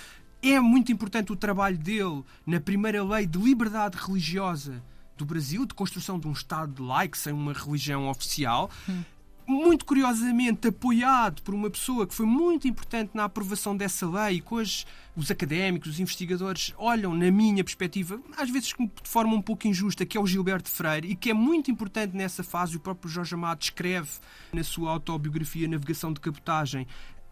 É 0.42 0.58
muito 0.58 0.90
importante 0.90 1.32
o 1.32 1.36
trabalho 1.36 1.76
dele 1.76 2.24
na 2.46 2.58
primeira 2.60 3.04
lei 3.04 3.26
de 3.26 3.38
liberdade 3.38 3.98
religiosa 3.98 4.82
do 5.18 5.26
Brasil, 5.26 5.66
de 5.66 5.74
construção 5.74 6.18
de 6.18 6.26
um 6.26 6.32
Estado 6.32 6.82
laico 6.82 7.18
sem 7.18 7.32
uma 7.32 7.52
religião 7.52 8.08
oficial. 8.08 8.70
Hum. 8.88 9.02
Muito 9.48 9.86
curiosamente 9.86 10.68
apoiado 10.68 11.40
por 11.40 11.54
uma 11.54 11.70
pessoa 11.70 12.06
que 12.06 12.14
foi 12.14 12.26
muito 12.26 12.68
importante 12.68 13.12
na 13.14 13.24
aprovação 13.24 13.74
dessa 13.74 14.06
lei 14.06 14.36
e 14.36 14.40
que 14.42 14.52
hoje 14.52 14.84
os 15.16 15.30
académicos, 15.30 15.92
os 15.92 16.00
investigadores 16.00 16.74
olham, 16.76 17.14
na 17.14 17.30
minha 17.30 17.64
perspectiva, 17.64 18.20
às 18.36 18.50
vezes 18.50 18.68
de 18.68 18.90
forma 19.08 19.34
um 19.34 19.40
pouco 19.40 19.66
injusta, 19.66 20.04
que 20.04 20.18
é 20.18 20.20
o 20.20 20.26
Gilberto 20.26 20.68
Freire 20.68 21.08
e 21.10 21.16
que 21.16 21.30
é 21.30 21.34
muito 21.34 21.70
importante 21.70 22.14
nessa 22.14 22.44
fase. 22.44 22.76
O 22.76 22.80
próprio 22.80 23.10
Jorge 23.10 23.34
Amado 23.34 23.62
escreve 23.62 24.10
na 24.52 24.62
sua 24.62 24.90
autobiografia 24.90 25.66
Navegação 25.66 26.12
de 26.12 26.20
Cabotagem 26.20 26.86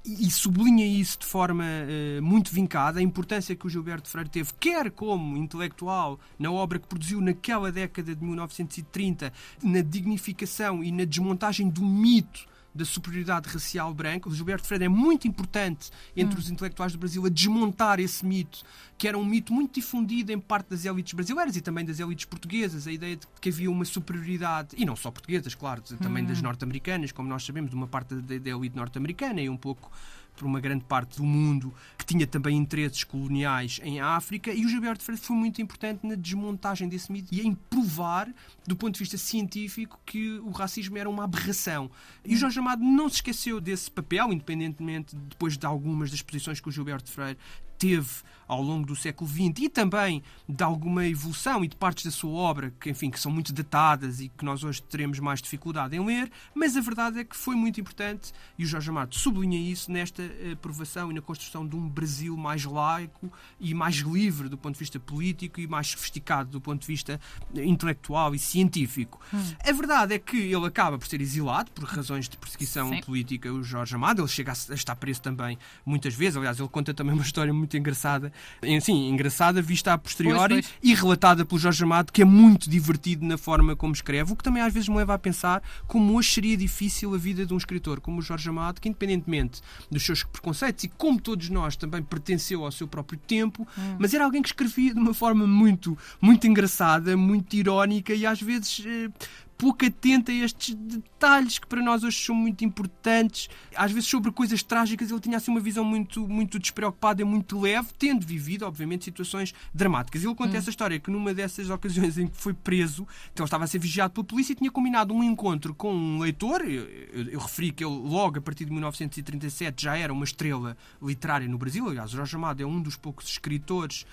e 0.06 0.30
sublinha 0.30 0.86
isso 0.86 1.18
de 1.18 1.26
forma 1.26 1.64
uh, 1.64 2.22
muito 2.22 2.52
vincada, 2.52 3.00
a 3.00 3.02
importância 3.02 3.56
que 3.56 3.66
o 3.66 3.70
Gilberto 3.70 4.08
Freire 4.08 4.30
teve, 4.30 4.52
quer 4.58 4.90
como 4.90 5.36
intelectual, 5.36 6.18
na 6.38 6.50
obra 6.50 6.78
que 6.78 6.86
produziu 6.86 7.20
naquela 7.20 7.72
década 7.72 8.14
de 8.14 8.24
1930, 8.24 9.32
na 9.62 9.80
dignificação 9.80 10.84
e 10.84 10.92
na 10.92 11.04
desmontagem 11.04 11.68
do 11.68 11.82
mito 11.82 12.46
da 12.76 12.84
superioridade 12.84 13.48
racial 13.48 13.92
branca. 13.92 14.28
O 14.28 14.34
Gilberto 14.34 14.66
Freire 14.66 14.84
é 14.84 14.88
muito 14.88 15.26
importante 15.26 15.90
entre 16.16 16.36
hum. 16.36 16.38
os 16.38 16.50
intelectuais 16.50 16.92
do 16.92 16.98
Brasil 16.98 17.24
a 17.24 17.28
desmontar 17.28 17.98
esse 17.98 18.24
mito, 18.24 18.62
que 18.96 19.08
era 19.08 19.16
um 19.16 19.24
mito 19.24 19.52
muito 19.52 19.74
difundido 19.74 20.32
em 20.32 20.38
parte 20.38 20.68
das 20.68 20.84
elites 20.84 21.12
brasileiras 21.14 21.56
e 21.56 21.60
também 21.60 21.84
das 21.84 21.98
elites 21.98 22.24
portuguesas, 22.24 22.86
a 22.86 22.92
ideia 22.92 23.16
de 23.16 23.26
que 23.40 23.48
havia 23.48 23.70
uma 23.70 23.84
superioridade, 23.84 24.76
e 24.76 24.84
não 24.84 24.94
só 24.94 25.10
portuguesas, 25.10 25.54
claro, 25.54 25.82
também 25.82 26.22
hum. 26.24 26.26
das 26.26 26.40
norte-americanas, 26.42 27.12
como 27.12 27.28
nós 27.28 27.44
sabemos, 27.44 27.70
de 27.70 27.76
uma 27.76 27.86
parte 27.86 28.14
da, 28.14 28.38
da 28.38 28.50
elite 28.50 28.76
norte-americana 28.76 29.40
e 29.40 29.48
um 29.48 29.56
pouco 29.56 29.90
por 30.36 30.46
uma 30.46 30.60
grande 30.60 30.84
parte 30.84 31.16
do 31.16 31.24
mundo, 31.24 31.72
que 31.98 32.04
tinha 32.04 32.26
também 32.26 32.56
interesses 32.56 33.02
coloniais 33.04 33.80
em 33.82 34.00
África, 34.00 34.52
e 34.52 34.64
o 34.64 34.68
Gilberto 34.68 35.02
Freire 35.02 35.20
foi 35.20 35.36
muito 35.36 35.60
importante 35.60 36.06
na 36.06 36.14
desmontagem 36.14 36.88
desse 36.88 37.10
mito 37.10 37.34
e 37.34 37.40
em 37.40 37.54
provar, 37.54 38.28
do 38.66 38.76
ponto 38.76 38.94
de 38.94 39.00
vista 39.00 39.18
científico, 39.18 39.98
que 40.04 40.38
o 40.40 40.50
racismo 40.50 40.96
era 40.98 41.08
uma 41.08 41.24
aberração. 41.24 41.90
E 42.24 42.34
o 42.34 42.38
Jorge 42.38 42.58
Amado 42.58 42.84
não 42.84 43.08
se 43.08 43.16
esqueceu 43.16 43.60
desse 43.60 43.90
papel, 43.90 44.32
independentemente 44.32 45.16
depois 45.16 45.56
de 45.56 45.66
algumas 45.66 46.10
das 46.10 46.22
posições 46.22 46.60
que 46.60 46.68
o 46.68 46.72
Gilberto 46.72 47.10
Freire 47.10 47.38
teve 47.78 48.26
ao 48.48 48.62
longo 48.62 48.86
do 48.86 48.94
século 48.94 49.28
XX 49.28 49.62
e 49.62 49.68
também 49.68 50.22
de 50.48 50.62
alguma 50.62 51.06
evolução 51.06 51.64
e 51.64 51.68
de 51.68 51.76
partes 51.76 52.04
da 52.04 52.10
sua 52.10 52.30
obra 52.30 52.72
que, 52.80 52.90
enfim, 52.90 53.10
que 53.10 53.18
são 53.18 53.30
muito 53.30 53.52
datadas 53.52 54.20
e 54.20 54.28
que 54.28 54.44
nós 54.44 54.62
hoje 54.62 54.82
teremos 54.82 55.18
mais 55.18 55.42
dificuldade 55.42 55.96
em 55.96 56.04
ler, 56.04 56.30
mas 56.54 56.76
a 56.76 56.80
verdade 56.80 57.18
é 57.18 57.24
que 57.24 57.36
foi 57.36 57.56
muito 57.56 57.80
importante 57.80 58.32
e 58.58 58.64
o 58.64 58.66
Jorge 58.66 58.90
Amado 58.90 59.14
sublinha 59.14 59.58
isso 59.58 59.90
nesta 59.90 60.22
aprovação 60.52 61.10
e 61.10 61.14
na 61.14 61.20
construção 61.20 61.66
de 61.66 61.76
um 61.76 61.88
Brasil 61.88 62.36
mais 62.36 62.64
laico 62.64 63.32
e 63.58 63.74
mais 63.74 63.96
livre 63.96 64.48
do 64.48 64.56
ponto 64.56 64.74
de 64.74 64.80
vista 64.80 65.00
político 65.00 65.60
e 65.60 65.66
mais 65.66 65.88
sofisticado 65.88 66.50
do 66.50 66.60
ponto 66.60 66.80
de 66.80 66.86
vista 66.86 67.20
intelectual 67.54 68.34
e 68.34 68.38
científico. 68.38 69.20
Hum. 69.32 69.42
A 69.64 69.72
verdade 69.72 70.14
é 70.14 70.18
que 70.18 70.36
ele 70.36 70.66
acaba 70.66 70.98
por 70.98 71.06
ser 71.06 71.20
exilado 71.20 71.70
por 71.72 71.84
razões 71.84 72.28
de 72.28 72.36
perseguição 72.36 72.90
Sim. 72.90 73.00
política, 73.00 73.52
o 73.52 73.62
Jorge 73.62 73.94
Amado, 73.94 74.22
ele 74.22 74.28
chega 74.28 74.52
a 74.52 74.74
estar 74.74 74.94
preso 74.96 75.20
também 75.20 75.58
muitas 75.84 76.14
vezes, 76.14 76.36
aliás, 76.36 76.58
ele 76.58 76.68
conta 76.68 76.94
também 76.94 77.14
uma 77.14 77.22
história 77.22 77.52
muito 77.52 77.65
muito 77.66 77.76
engraçada. 77.76 78.32
Sim, 78.80 79.08
engraçada, 79.08 79.60
vista 79.60 79.92
a 79.92 79.98
posteriori 79.98 80.54
pois, 80.54 80.66
pois. 80.66 80.78
e 80.82 80.94
relatada 80.94 81.44
pelo 81.44 81.60
Jorge 81.60 81.82
Amado, 81.82 82.12
que 82.12 82.22
é 82.22 82.24
muito 82.24 82.70
divertido 82.70 83.26
na 83.26 83.36
forma 83.36 83.74
como 83.74 83.92
escreve, 83.92 84.32
o 84.32 84.36
que 84.36 84.44
também 84.44 84.62
às 84.62 84.72
vezes 84.72 84.88
me 84.88 84.96
leva 84.96 85.14
a 85.14 85.18
pensar 85.18 85.62
como 85.86 86.16
hoje 86.16 86.32
seria 86.32 86.56
difícil 86.56 87.14
a 87.14 87.18
vida 87.18 87.44
de 87.44 87.52
um 87.52 87.56
escritor 87.56 88.00
como 88.00 88.20
o 88.20 88.22
Jorge 88.22 88.48
Amado, 88.48 88.80
que 88.80 88.88
independentemente 88.88 89.60
dos 89.90 90.04
seus 90.04 90.22
preconceitos 90.22 90.84
e 90.84 90.88
como 90.88 91.20
todos 91.20 91.50
nós 91.50 91.76
também 91.76 92.02
pertenceu 92.02 92.64
ao 92.64 92.70
seu 92.70 92.86
próprio 92.86 93.18
tempo, 93.18 93.66
hum. 93.76 93.96
mas 93.98 94.14
era 94.14 94.24
alguém 94.24 94.40
que 94.40 94.48
escrevia 94.48 94.94
de 94.94 95.00
uma 95.00 95.12
forma 95.12 95.46
muito, 95.46 95.98
muito 96.20 96.46
engraçada, 96.46 97.16
muito 97.16 97.54
irónica 97.54 98.14
e 98.14 98.24
às 98.24 98.40
vezes 98.40 98.82
eh, 98.86 99.10
pouco 99.56 99.84
atento 99.84 100.30
a 100.30 100.34
estes 100.34 100.74
detalhes 100.74 101.58
que 101.58 101.66
para 101.66 101.82
nós 101.82 102.04
hoje 102.04 102.18
são 102.18 102.34
muito 102.34 102.64
importantes. 102.64 103.48
Às 103.74 103.92
vezes, 103.92 104.08
sobre 104.08 104.30
coisas 104.30 104.62
trágicas, 104.62 105.10
ele 105.10 105.20
tinha 105.20 105.36
assim 105.36 105.50
uma 105.50 105.60
visão 105.60 105.84
muito, 105.84 106.26
muito 106.28 106.58
despreocupada 106.58 107.22
e 107.22 107.24
muito 107.24 107.58
leve, 107.60 107.88
tendo 107.98 108.26
vivido, 108.26 108.66
obviamente, 108.66 109.04
situações 109.04 109.54
dramáticas. 109.72 110.22
Ele 110.22 110.34
conta 110.34 110.54
hum. 110.54 110.56
essa 110.56 110.70
história 110.70 110.98
que 110.98 111.10
numa 111.10 111.32
dessas 111.32 111.70
ocasiões 111.70 112.18
em 112.18 112.26
que 112.26 112.36
foi 112.36 112.52
preso, 112.52 113.06
então 113.32 113.44
ele 113.44 113.48
estava 113.48 113.64
a 113.64 113.66
ser 113.66 113.78
vigiado 113.78 114.12
pela 114.12 114.24
polícia 114.24 114.52
e 114.52 114.56
tinha 114.56 114.70
combinado 114.70 115.14
um 115.14 115.22
encontro 115.22 115.74
com 115.74 115.94
um 115.94 116.18
leitor. 116.18 116.62
Eu, 116.62 116.84
eu, 117.12 117.24
eu 117.30 117.40
referi 117.40 117.72
que 117.72 117.84
ele, 117.84 117.94
logo 117.94 118.38
a 118.38 118.42
partir 118.42 118.64
de 118.64 118.72
1937, 118.72 119.84
já 119.84 119.96
era 119.96 120.12
uma 120.12 120.24
estrela 120.24 120.76
literária 121.02 121.48
no 121.48 121.58
Brasil. 121.58 121.88
Aliás, 121.88 122.10
Jorge 122.10 122.36
Amado 122.36 122.62
é 122.62 122.66
um 122.66 122.80
dos 122.80 122.96
poucos 122.96 123.28
escritores 123.28 124.06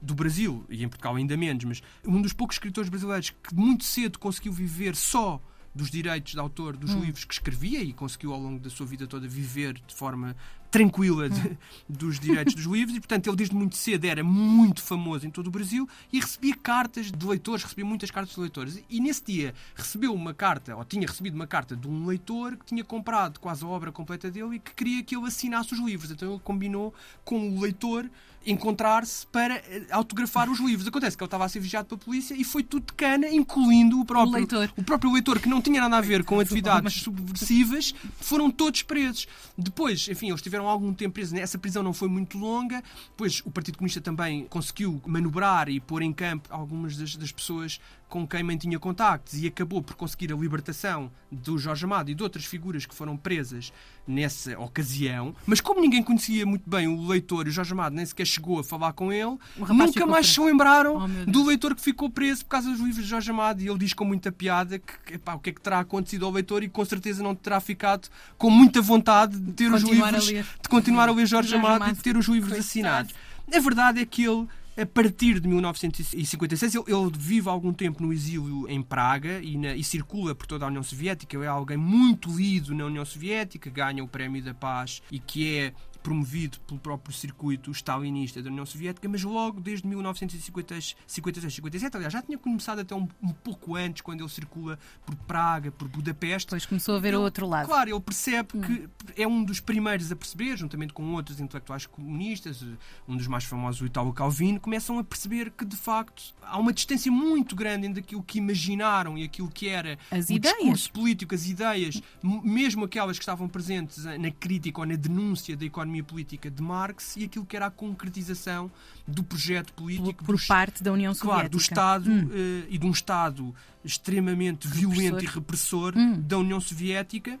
do 0.00 0.14
Brasil, 0.14 0.64
e 0.68 0.82
em 0.82 0.88
Portugal 0.88 1.16
ainda 1.16 1.36
menos, 1.36 1.64
mas 1.64 1.82
um 2.04 2.20
dos 2.22 2.32
poucos 2.32 2.56
escritores 2.56 2.88
brasileiros 2.88 3.30
que 3.30 3.54
muito 3.54 3.84
cedo 3.84 4.18
conseguiu 4.18 4.52
viver 4.52 4.96
só 4.96 5.40
dos 5.74 5.90
direitos 5.90 6.32
de 6.32 6.38
autor 6.38 6.76
dos 6.76 6.94
hum. 6.94 7.00
livros 7.00 7.24
que 7.24 7.32
escrevia 7.32 7.80
e 7.80 7.92
conseguiu 7.92 8.32
ao 8.32 8.40
longo 8.40 8.58
da 8.58 8.70
sua 8.70 8.86
vida 8.86 9.06
toda 9.06 9.28
viver 9.28 9.74
de 9.74 9.94
forma 9.94 10.36
tranquila 10.70 11.28
de, 11.28 11.40
hum. 11.40 11.56
dos 11.88 12.18
direitos 12.18 12.54
dos 12.54 12.64
livros 12.64 12.96
e, 12.96 13.00
portanto, 13.00 13.28
ele 13.28 13.36
desde 13.36 13.54
muito 13.54 13.76
cedo 13.76 14.04
era 14.04 14.22
muito 14.22 14.82
famoso 14.82 15.26
em 15.26 15.30
todo 15.30 15.46
o 15.46 15.50
Brasil 15.50 15.88
e 16.12 16.18
recebia 16.18 16.56
cartas 16.56 17.10
de 17.10 17.26
leitores, 17.26 17.62
recebia 17.62 17.84
muitas 17.84 18.10
cartas 18.10 18.34
de 18.34 18.40
leitores. 18.40 18.82
E 18.88 19.00
nesse 19.00 19.24
dia 19.24 19.54
recebeu 19.74 20.12
uma 20.12 20.34
carta, 20.34 20.74
ou 20.74 20.84
tinha 20.84 21.06
recebido 21.06 21.34
uma 21.34 21.46
carta 21.46 21.76
de 21.76 21.88
um 21.88 22.06
leitor 22.06 22.56
que 22.56 22.66
tinha 22.66 22.82
comprado 22.82 23.38
quase 23.38 23.64
a 23.64 23.68
obra 23.68 23.92
completa 23.92 24.30
dele 24.30 24.56
e 24.56 24.58
que 24.58 24.74
queria 24.74 25.02
que 25.02 25.16
ele 25.16 25.26
assinasse 25.26 25.72
os 25.72 25.80
livros. 25.80 26.10
Então 26.10 26.32
ele 26.32 26.40
combinou 26.42 26.92
com 27.24 27.48
o 27.48 27.60
leitor 27.60 28.10
encontrar-se 28.44 29.26
para 29.26 29.56
eh, 29.56 29.86
autografar 29.90 30.50
os 30.50 30.58
livros. 30.58 30.88
Acontece 30.88 31.16
que 31.16 31.22
ele 31.22 31.26
estava 31.26 31.44
a 31.44 31.48
ser 31.48 31.60
vigiado 31.60 31.88
pela 31.88 32.00
polícia 32.00 32.34
e 32.34 32.44
foi 32.44 32.62
tudo 32.62 32.86
de 32.86 32.92
cana, 32.94 33.28
incluindo 33.28 34.00
o 34.00 34.04
próprio 34.04 34.32
o, 34.32 34.36
leitor. 34.36 34.72
o 34.76 34.82
próprio 34.82 35.12
leitor, 35.12 35.38
que 35.40 35.48
não 35.48 35.60
tinha 35.60 35.80
nada 35.80 35.98
a 35.98 36.00
ver 36.00 36.24
com 36.24 36.40
atividades 36.40 36.94
subversivas, 37.02 37.94
foram 38.20 38.50
todos 38.50 38.82
presos. 38.82 39.26
Depois, 39.56 40.08
enfim, 40.08 40.28
eles 40.28 40.42
tiveram 40.42 40.68
algum 40.68 40.92
tempo 40.94 41.14
presos. 41.14 41.38
Essa 41.38 41.58
prisão 41.58 41.82
não 41.82 41.92
foi 41.92 42.08
muito 42.08 42.38
longa. 42.38 42.82
Depois, 43.10 43.42
o 43.44 43.50
Partido 43.50 43.78
Comunista 43.78 44.00
também 44.00 44.46
conseguiu 44.46 45.00
manobrar 45.06 45.68
e 45.68 45.78
pôr 45.80 46.02
em 46.02 46.12
campo 46.12 46.48
algumas 46.50 46.96
das, 46.96 47.16
das 47.16 47.32
pessoas 47.32 47.78
com 48.10 48.26
quem 48.26 48.42
mantinha 48.42 48.78
contactos 48.78 49.40
e 49.40 49.46
acabou 49.46 49.80
por 49.80 49.94
conseguir 49.94 50.32
a 50.32 50.36
libertação 50.36 51.10
do 51.30 51.56
Jorge 51.56 51.84
Amado 51.84 52.10
e 52.10 52.14
de 52.14 52.22
outras 52.22 52.44
figuras 52.44 52.84
que 52.84 52.94
foram 52.94 53.16
presas 53.16 53.72
nessa 54.06 54.58
ocasião. 54.58 55.34
Mas 55.46 55.60
como 55.60 55.80
ninguém 55.80 56.02
conhecia 56.02 56.44
muito 56.44 56.68
bem 56.68 56.88
o 56.88 57.06
leitor 57.06 57.46
e 57.46 57.50
o 57.50 57.52
Jorge 57.52 57.72
Amado 57.72 57.94
nem 57.94 58.04
sequer 58.04 58.26
chegou 58.26 58.58
a 58.58 58.64
falar 58.64 58.92
com 58.94 59.12
ele, 59.12 59.38
nunca 59.56 60.04
mais 60.04 60.26
se 60.26 60.40
lembraram 60.40 61.04
oh, 61.04 61.30
do 61.30 61.44
leitor 61.44 61.74
que 61.74 61.80
ficou 61.80 62.10
preso 62.10 62.44
por 62.44 62.50
causa 62.50 62.68
dos 62.68 62.80
livros 62.80 63.04
de 63.04 63.10
Jorge 63.10 63.30
Amado. 63.30 63.62
E 63.62 63.68
ele 63.68 63.78
diz 63.78 63.94
com 63.94 64.04
muita 64.04 64.32
piada 64.32 64.80
que 64.80 65.14
epá, 65.14 65.34
o 65.34 65.38
que 65.38 65.50
é 65.50 65.52
que 65.52 65.60
terá 65.60 65.78
acontecido 65.78 66.26
ao 66.26 66.32
leitor 66.32 66.64
e 66.64 66.68
com 66.68 66.84
certeza 66.84 67.22
não 67.22 67.34
terá 67.34 67.60
ficado 67.60 68.08
com 68.36 68.50
muita 68.50 68.82
vontade 68.82 69.38
de 69.38 69.52
ter 69.52 69.70
continuar 69.70 70.14
os 70.14 70.28
livros, 70.28 70.52
de 70.60 70.68
continuar 70.68 71.08
a 71.08 71.12
ler 71.12 71.26
Jorge, 71.26 71.50
Jorge 71.50 71.54
Amado, 71.54 71.82
Amado 71.82 71.92
e 71.92 71.96
de 71.96 72.02
ter 72.02 72.16
os 72.16 72.26
livros 72.26 72.58
assinados. 72.58 73.14
A 73.52 73.58
verdade 73.58 74.00
é 74.00 74.06
que 74.06 74.24
ele 74.24 74.48
a 74.76 74.86
partir 74.86 75.40
de 75.40 75.48
1956, 75.48 76.74
ele, 76.74 76.84
vive 77.18 77.48
algum 77.48 77.72
tempo 77.72 78.02
no 78.02 78.12
exílio 78.12 78.68
em 78.68 78.82
Praga 78.82 79.40
e, 79.42 79.56
na, 79.56 79.74
e, 79.74 79.82
circula 79.82 80.34
por 80.34 80.46
toda 80.46 80.64
a 80.64 80.68
União 80.68 80.82
Soviética. 80.82 81.36
Ele 81.36 81.44
é 81.44 81.48
alguém 81.48 81.76
muito 81.76 82.30
lido 82.34 82.74
na 82.74 82.86
União 82.86 83.04
Soviética, 83.04 83.68
ganha 83.70 84.02
o 84.02 84.08
Prémio 84.08 84.42
da 84.42 84.54
Paz 84.54 85.02
e 85.10 85.18
que 85.18 85.56
é 85.56 85.72
promovido 86.02 86.58
pelo 86.60 86.80
próprio 86.80 87.14
circuito 87.14 87.70
stalinista 87.72 88.42
da 88.42 88.50
União 88.50 88.66
Soviética, 88.66 89.08
mas 89.08 89.22
logo 89.22 89.60
desde 89.60 89.86
1956, 89.86 90.96
57, 91.06 91.96
aliás, 91.96 92.12
já 92.12 92.22
tinha 92.22 92.38
começado 92.38 92.80
até 92.80 92.94
um, 92.94 93.08
um, 93.22 93.32
pouco 93.32 93.76
antes, 93.76 94.02
quando 94.02 94.20
ele 94.20 94.28
circula 94.28 94.78
por 95.04 95.14
Praga, 95.14 95.70
por 95.70 95.88
Budapeste. 95.88 96.46
Depois 96.46 96.66
começou 96.66 96.96
a 96.96 96.98
ver 96.98 97.08
ele, 97.08 97.18
o 97.18 97.22
outro 97.22 97.46
lado. 97.46 97.66
Claro, 97.66 97.90
ele 97.90 98.00
percebe 98.00 98.48
hum. 98.54 98.60
que 98.60 98.88
é 99.16 99.26
um 99.26 99.44
dos 99.44 99.60
primeiros 99.60 100.10
a 100.10 100.16
perceber, 100.16 100.56
juntamente 100.56 100.92
com 100.92 101.14
outros 101.14 101.40
intelectuais 101.40 101.86
comunistas, 101.86 102.64
um 103.06 103.16
dos 103.16 103.26
mais 103.26 103.44
famosos, 103.44 103.80
o 103.80 103.86
Italo 103.86 104.12
Calvino, 104.12 104.60
começam 104.60 104.98
a 104.98 105.04
perceber 105.04 105.50
que, 105.50 105.64
de 105.64 105.76
facto, 105.76 106.34
há 106.42 106.58
uma 106.58 106.72
distância 106.72 107.10
muito 107.12 107.54
grande 107.54 107.86
entre 107.86 108.00
aquilo 108.00 108.22
que 108.22 108.38
imaginaram 108.38 109.18
e 109.18 109.24
aquilo 109.24 109.50
que 109.50 109.68
era 109.68 109.98
as 110.10 110.28
o 110.28 110.32
ideias. 110.32 110.56
discurso 110.56 110.92
político, 110.92 111.34
as 111.34 111.46
ideias, 111.46 112.02
mesmo 112.22 112.84
aquelas 112.84 113.18
que 113.18 113.22
estavam 113.22 113.48
presentes 113.48 114.04
na 114.04 114.30
crítica 114.30 114.80
ou 114.80 114.86
na 114.86 114.96
denúncia 114.96 115.56
da 115.56 115.64
economia 115.64 115.89
economia 115.90 116.04
política 116.04 116.50
de 116.50 116.62
Marx 116.62 117.16
e 117.16 117.24
aquilo 117.24 117.44
que 117.44 117.56
era 117.56 117.66
a 117.66 117.70
concretização 117.70 118.70
do 119.06 119.22
projeto 119.22 119.72
político 119.72 120.24
por, 120.24 120.36
por 120.36 120.46
parte 120.46 120.82
da 120.82 120.92
União 120.92 121.12
Soviética. 121.12 121.40
Claro, 121.40 121.50
do 121.50 121.58
Estado 121.58 122.10
hum. 122.10 122.24
uh, 122.26 122.66
e 122.68 122.78
de 122.78 122.86
um 122.86 122.90
Estado 122.90 123.54
extremamente 123.84 124.68
Repressor. 124.68 124.90
violento 124.90 125.24
e 125.24 125.26
repressor 125.26 125.94
hum. 125.96 126.20
da 126.20 126.38
União 126.38 126.60
Soviética. 126.60 127.38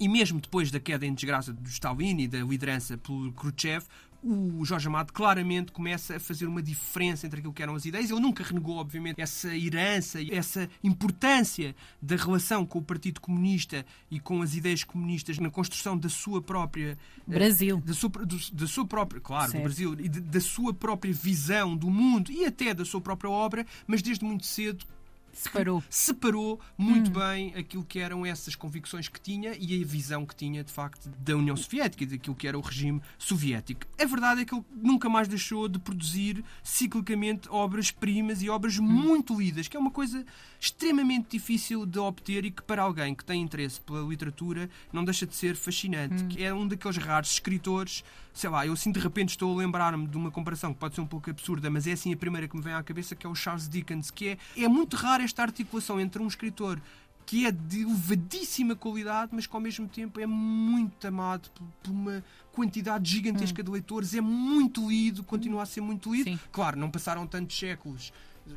E 0.00 0.08
mesmo 0.08 0.40
depois 0.40 0.70
da 0.70 0.78
queda 0.78 1.04
em 1.04 1.12
desgraça 1.12 1.52
do 1.52 1.68
Stalin 1.68 2.18
e 2.20 2.28
da 2.28 2.38
liderança 2.38 2.96
por 2.96 3.32
Khrushchev, 3.32 3.84
o 4.22 4.64
Jorge 4.64 4.88
Amado 4.88 5.12
claramente 5.12 5.70
começa 5.70 6.16
a 6.16 6.20
fazer 6.20 6.46
uma 6.46 6.60
diferença 6.60 7.26
entre 7.26 7.38
aquilo 7.38 7.52
que 7.52 7.62
eram 7.62 7.74
as 7.74 7.84
ideias. 7.84 8.10
Ele 8.10 8.20
nunca 8.20 8.42
renegou, 8.42 8.76
obviamente, 8.76 9.20
essa 9.20 9.56
herança, 9.56 10.18
essa 10.32 10.68
importância 10.82 11.74
da 12.02 12.16
relação 12.16 12.66
com 12.66 12.80
o 12.80 12.82
Partido 12.82 13.20
Comunista 13.20 13.86
e 14.10 14.18
com 14.18 14.42
as 14.42 14.54
ideias 14.54 14.82
comunistas 14.82 15.38
na 15.38 15.50
construção 15.50 15.96
da 15.96 16.08
sua 16.08 16.42
própria 16.42 16.98
eh, 17.28 17.32
Brasil, 17.32 17.80
da 17.80 17.94
sua, 17.94 18.10
da 18.52 18.66
sua 18.66 18.86
própria, 18.86 19.20
claro, 19.20 19.52
certo. 19.52 19.62
do 19.62 19.64
Brasil 19.64 19.96
e 20.00 20.08
de, 20.08 20.20
da 20.20 20.40
sua 20.40 20.74
própria 20.74 21.12
visão 21.12 21.76
do 21.76 21.88
mundo 21.88 22.32
e 22.32 22.44
até 22.44 22.74
da 22.74 22.84
sua 22.84 23.00
própria 23.00 23.30
obra, 23.30 23.64
mas 23.86 24.02
desde 24.02 24.24
muito 24.24 24.46
cedo 24.46 24.84
Separou. 25.32 25.82
Separou 25.88 26.60
muito 26.76 27.10
hum. 27.10 27.14
bem 27.14 27.54
aquilo 27.54 27.84
que 27.84 27.98
eram 27.98 28.24
essas 28.24 28.54
convicções 28.54 29.08
que 29.08 29.20
tinha 29.20 29.54
e 29.58 29.82
a 29.82 29.86
visão 29.86 30.26
que 30.26 30.34
tinha, 30.34 30.64
de 30.64 30.72
facto, 30.72 31.08
da 31.18 31.36
União 31.36 31.56
Soviética 31.56 32.04
e 32.04 32.06
daquilo 32.06 32.36
que 32.36 32.48
era 32.48 32.58
o 32.58 32.60
regime 32.60 33.00
soviético. 33.18 33.86
A 34.00 34.04
verdade 34.04 34.42
é 34.42 34.44
que 34.44 34.54
ele 34.54 34.64
nunca 34.82 35.08
mais 35.08 35.28
deixou 35.28 35.68
de 35.68 35.78
produzir 35.78 36.44
ciclicamente 36.62 37.48
obras-primas 37.48 38.42
e 38.42 38.48
obras 38.48 38.78
hum. 38.78 38.82
muito 38.82 39.38
lidas, 39.38 39.68
que 39.68 39.76
é 39.76 39.80
uma 39.80 39.90
coisa 39.90 40.24
extremamente 40.60 41.28
difícil 41.30 41.86
de 41.86 41.98
obter 41.98 42.44
e 42.44 42.50
que, 42.50 42.62
para 42.62 42.82
alguém 42.82 43.14
que 43.14 43.24
tem 43.24 43.42
interesse 43.42 43.80
pela 43.80 44.00
literatura, 44.00 44.68
não 44.92 45.04
deixa 45.04 45.26
de 45.26 45.34
ser 45.34 45.54
fascinante. 45.56 46.24
Hum. 46.24 46.28
É 46.38 46.52
um 46.52 46.66
daqueles 46.66 46.96
raros 46.96 47.32
escritores, 47.32 48.02
sei 48.32 48.50
lá, 48.50 48.66
eu 48.66 48.72
assim 48.72 48.90
de 48.90 49.00
repente 49.00 49.30
estou 49.30 49.52
a 49.54 49.56
lembrar-me 49.56 50.06
de 50.06 50.16
uma 50.16 50.30
comparação 50.30 50.72
que 50.72 50.80
pode 50.80 50.94
ser 50.94 51.00
um 51.00 51.06
pouco 51.06 51.30
absurda, 51.30 51.70
mas 51.70 51.86
é 51.86 51.92
assim 51.92 52.12
a 52.12 52.16
primeira 52.16 52.48
que 52.48 52.56
me 52.56 52.62
vem 52.62 52.72
à 52.72 52.82
cabeça, 52.82 53.14
que 53.14 53.26
é 53.26 53.30
o 53.30 53.34
Charles 53.34 53.68
Dickens, 53.68 54.10
que 54.10 54.28
é, 54.28 54.38
é 54.56 54.68
muito 54.68 54.96
raro 54.96 55.17
esta 55.20 55.42
articulação 55.42 56.00
entre 56.00 56.22
um 56.22 56.26
escritor 56.26 56.80
que 57.26 57.44
é 57.44 57.52
de 57.52 57.82
elevadíssima 57.82 58.74
qualidade, 58.74 59.32
mas 59.34 59.46
que 59.46 59.54
ao 59.54 59.60
mesmo 59.60 59.86
tempo 59.86 60.18
é 60.18 60.26
muito 60.26 61.06
amado 61.06 61.50
por, 61.50 61.66
por 61.82 61.90
uma 61.90 62.24
quantidade 62.52 63.10
gigantesca 63.10 63.60
hum. 63.60 63.64
de 63.66 63.70
leitores, 63.70 64.14
é 64.14 64.20
muito 64.20 64.88
lido, 64.88 65.22
continua 65.22 65.62
a 65.62 65.66
ser 65.66 65.82
muito 65.82 66.10
lido. 66.14 66.30
Sim. 66.30 66.38
Claro, 66.50 66.78
não 66.78 66.90
passaram 66.90 67.26
tantos 67.26 67.58
séculos 67.58 68.12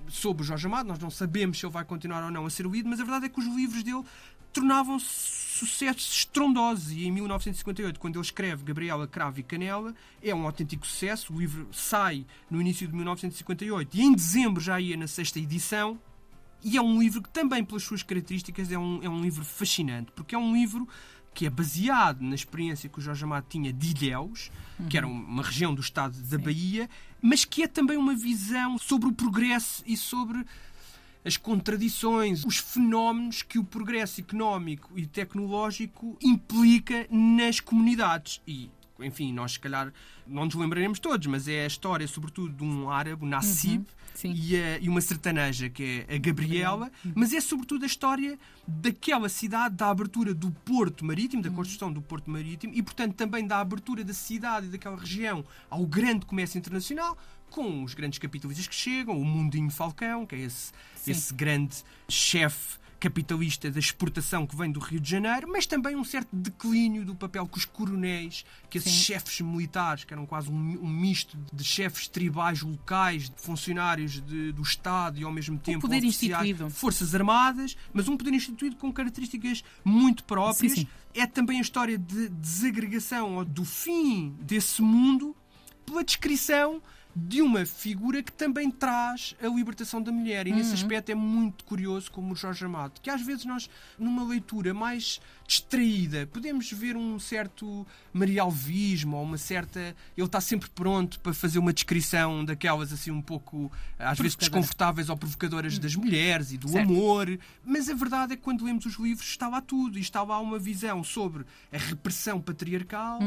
sobre 0.07 0.43
o 0.43 0.45
Jorge 0.45 0.67
Amado, 0.67 0.87
nós 0.87 0.99
não 0.99 1.09
sabemos 1.09 1.59
se 1.59 1.65
ele 1.65 1.73
vai 1.73 1.83
continuar 1.83 2.23
ou 2.23 2.31
não 2.31 2.45
a 2.45 2.49
ser 2.49 2.65
lido, 2.65 2.87
mas 2.87 3.01
a 3.01 3.03
verdade 3.03 3.25
é 3.25 3.29
que 3.29 3.41
os 3.41 3.45
livros 3.45 3.83
dele 3.83 4.05
tornavam-se 4.53 5.05
sucessos 5.05 6.09
estrondosos. 6.09 6.91
E 6.91 7.05
em 7.05 7.11
1958, 7.11 7.99
quando 7.99 8.15
ele 8.15 8.25
escreve 8.25 8.63
Gabriela 8.63 9.07
Cravo 9.07 9.39
e 9.39 9.43
Canela, 9.43 9.93
é 10.21 10.33
um 10.33 10.45
autêntico 10.45 10.85
sucesso. 10.85 11.33
O 11.33 11.39
livro 11.39 11.67
sai 11.71 12.25
no 12.49 12.61
início 12.61 12.87
de 12.87 12.95
1958 12.95 13.97
e 13.97 14.01
em 14.01 14.13
dezembro 14.13 14.61
já 14.61 14.79
ia 14.79 14.97
na 14.97 15.07
sexta 15.07 15.39
edição. 15.39 15.99
E 16.63 16.77
é 16.77 16.81
um 16.81 16.99
livro 16.99 17.21
que 17.21 17.29
também, 17.29 17.63
pelas 17.63 17.83
suas 17.83 18.03
características, 18.03 18.71
é 18.71 18.77
um, 18.77 19.01
é 19.01 19.09
um 19.09 19.21
livro 19.21 19.43
fascinante, 19.43 20.11
porque 20.15 20.35
é 20.35 20.37
um 20.37 20.53
livro 20.53 20.87
que 21.33 21.45
é 21.45 21.49
baseado 21.49 22.21
na 22.21 22.35
experiência 22.35 22.89
que 22.89 22.99
o 22.99 23.01
Jorge 23.01 23.23
Amado 23.23 23.45
tinha 23.49 23.71
de 23.71 23.91
Ilhéus, 23.91 24.51
uhum. 24.79 24.87
que 24.87 24.97
era 24.97 25.07
uma 25.07 25.41
região 25.41 25.73
do 25.73 25.81
estado 25.81 26.17
da 26.17 26.37
Sim. 26.37 26.43
Bahia, 26.43 26.89
mas 27.21 27.45
que 27.45 27.63
é 27.63 27.67
também 27.67 27.97
uma 27.97 28.15
visão 28.15 28.77
sobre 28.77 29.07
o 29.07 29.13
progresso 29.13 29.81
e 29.85 29.95
sobre 29.95 30.45
as 31.23 31.37
contradições, 31.37 32.43
os 32.43 32.57
fenómenos 32.57 33.43
que 33.43 33.59
o 33.59 33.63
progresso 33.63 34.19
económico 34.19 34.91
e 34.97 35.05
tecnológico 35.05 36.17
implica 36.21 37.07
nas 37.09 37.59
comunidades. 37.59 38.41
E 38.45 38.69
enfim, 38.99 39.33
nós 39.33 39.53
se 39.53 39.59
calhar 39.59 39.91
não 40.27 40.45
nos 40.45 40.55
lembraremos 40.55 40.99
todos, 40.99 41.25
mas 41.27 41.47
é 41.47 41.63
a 41.63 41.67
história, 41.67 42.07
sobretudo, 42.07 42.53
de 42.53 42.63
um 42.63 42.89
árabe, 42.89 43.25
Nassib, 43.25 43.79
uhum, 43.79 43.85
e, 44.23 44.55
a, 44.55 44.77
e, 44.79 44.89
uma 44.89 45.01
sertaneja, 45.01 45.69
que 45.69 46.05
é 46.07 46.15
a 46.15 46.17
Gabriela, 46.17 46.91
uhum. 47.05 47.13
mas 47.15 47.33
é 47.33 47.41
sobretudo 47.41 47.83
a 47.83 47.85
história 47.85 48.37
daquela 48.67 49.29
cidade, 49.29 49.75
da 49.75 49.89
abertura 49.89 50.33
do 50.33 50.51
porto 50.51 51.05
marítimo, 51.05 51.41
da 51.41 51.49
uhum. 51.49 51.55
construção 51.55 51.91
do 51.91 52.01
porto 52.01 52.29
marítimo, 52.29 52.73
e 52.73 52.81
portanto 52.81 53.15
também 53.15 53.45
da 53.45 53.59
abertura 53.59 54.03
da 54.03 54.13
cidade 54.13 54.67
e 54.67 54.69
daquela 54.69 54.97
região 54.97 55.43
ao 55.69 55.85
grande 55.85 56.25
comércio 56.25 56.57
internacional, 56.57 57.17
com 57.51 57.83
os 57.83 57.93
grandes 57.93 58.17
capitalistas 58.17 58.67
que 58.67 58.73
chegam, 58.73 59.19
o 59.19 59.25
Mundinho 59.25 59.69
Falcão, 59.69 60.25
que 60.25 60.35
é 60.35 60.39
esse, 60.39 60.71
esse 61.05 61.33
grande 61.33 61.83
chefe 62.09 62.81
capitalista 63.01 63.71
da 63.71 63.79
exportação 63.79 64.45
que 64.45 64.55
vem 64.55 64.71
do 64.71 64.79
Rio 64.79 64.99
de 64.99 65.09
Janeiro, 65.09 65.49
mas 65.51 65.65
também 65.65 65.95
um 65.95 66.03
certo 66.03 66.29
declínio 66.31 67.03
do 67.03 67.15
papel 67.15 67.47
que 67.47 67.57
os 67.57 67.65
coronéis, 67.65 68.45
que 68.69 68.77
esses 68.77 68.93
Sim. 68.93 69.13
chefes 69.13 69.41
militares, 69.41 70.03
que 70.03 70.13
eram 70.13 70.27
quase 70.27 70.51
um, 70.51 70.53
um, 70.53 70.87
misto 70.87 71.35
de 71.51 71.63
chefes 71.63 72.07
tribais 72.07 72.61
locais, 72.61 73.27
de 73.27 73.41
funcionários 73.41 74.21
de, 74.21 74.51
do 74.51 74.61
Estado 74.61 75.19
e 75.19 75.23
ao 75.23 75.31
mesmo 75.31 75.57
tempo 75.57 75.81
poder 75.81 76.03
instituído. 76.03 76.69
forças 76.69 77.15
armadas, 77.15 77.75
mas 77.91 78.07
um 78.07 78.15
poder 78.15 78.35
instituído 78.35 78.75
com 78.75 78.93
características 78.93 79.63
muito 79.83 80.23
próprias. 80.23 80.73
Sim, 80.73 80.81
sim. 80.81 80.87
É 81.15 81.25
também 81.25 81.57
a 81.57 81.61
história 81.61 81.97
de 81.97 82.29
desagregação 82.29 83.37
ou 83.37 83.43
do 83.43 83.65
fim 83.65 84.35
desse 84.39 84.79
mundo 84.79 85.35
pela 85.87 86.03
descrição 86.03 86.79
de 87.15 87.41
uma 87.41 87.65
figura 87.65 88.23
que 88.23 88.31
também 88.31 88.71
traz 88.71 89.35
a 89.41 89.47
libertação 89.47 90.01
da 90.01 90.11
mulher. 90.11 90.47
E 90.47 90.51
nesse 90.53 90.69
Uhum. 90.69 90.75
aspecto 90.75 91.11
é 91.11 91.15
muito 91.15 91.63
curioso, 91.65 92.09
como 92.11 92.33
o 92.33 92.35
Jorge 92.35 92.63
Amado, 92.65 92.99
que 93.01 93.09
às 93.09 93.21
vezes 93.21 93.45
nós, 93.45 93.69
numa 93.99 94.23
leitura 94.23 94.73
mais 94.73 95.19
distraída, 95.47 96.25
podemos 96.31 96.71
ver 96.71 96.95
um 96.95 97.19
certo 97.19 97.85
marialvismo 98.13 99.17
ou 99.17 99.23
uma 99.23 99.37
certa. 99.37 99.79
Ele 100.17 100.25
está 100.25 100.39
sempre 100.39 100.69
pronto 100.69 101.19
para 101.19 101.33
fazer 101.33 101.59
uma 101.59 101.73
descrição 101.73 102.45
daquelas 102.45 102.93
assim 102.93 103.11
um 103.11 103.21
pouco, 103.21 103.69
às 103.99 104.17
vezes, 104.17 104.35
desconfortáveis 104.35 105.09
ou 105.09 105.17
provocadoras 105.17 105.77
das 105.77 105.95
mulheres 105.95 106.51
e 106.51 106.57
do 106.57 106.69
Certo. 106.69 106.89
amor. 106.89 107.37
Mas 107.65 107.89
a 107.89 107.93
verdade 107.93 108.33
é 108.33 108.35
que 108.37 108.41
quando 108.41 108.63
lemos 108.63 108.85
os 108.85 108.95
livros 108.97 109.27
está 109.27 109.47
lá 109.49 109.59
tudo 109.61 109.97
e 109.97 110.01
está 110.01 110.23
lá 110.23 110.39
uma 110.39 110.57
visão 110.57 111.03
sobre 111.03 111.43
a 111.71 111.77
repressão 111.77 112.39
patriarcal, 112.39 113.19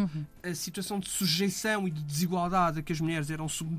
a 0.42 0.54
situação 0.54 0.98
de 0.98 1.08
sujeição 1.10 1.86
e 1.86 1.90
de 1.90 2.02
desigualdade 2.02 2.78
a 2.78 2.82
que 2.82 2.92
as 2.92 3.00
mulheres 3.00 3.30
eram 3.30 3.48
submetidas, 3.48 3.73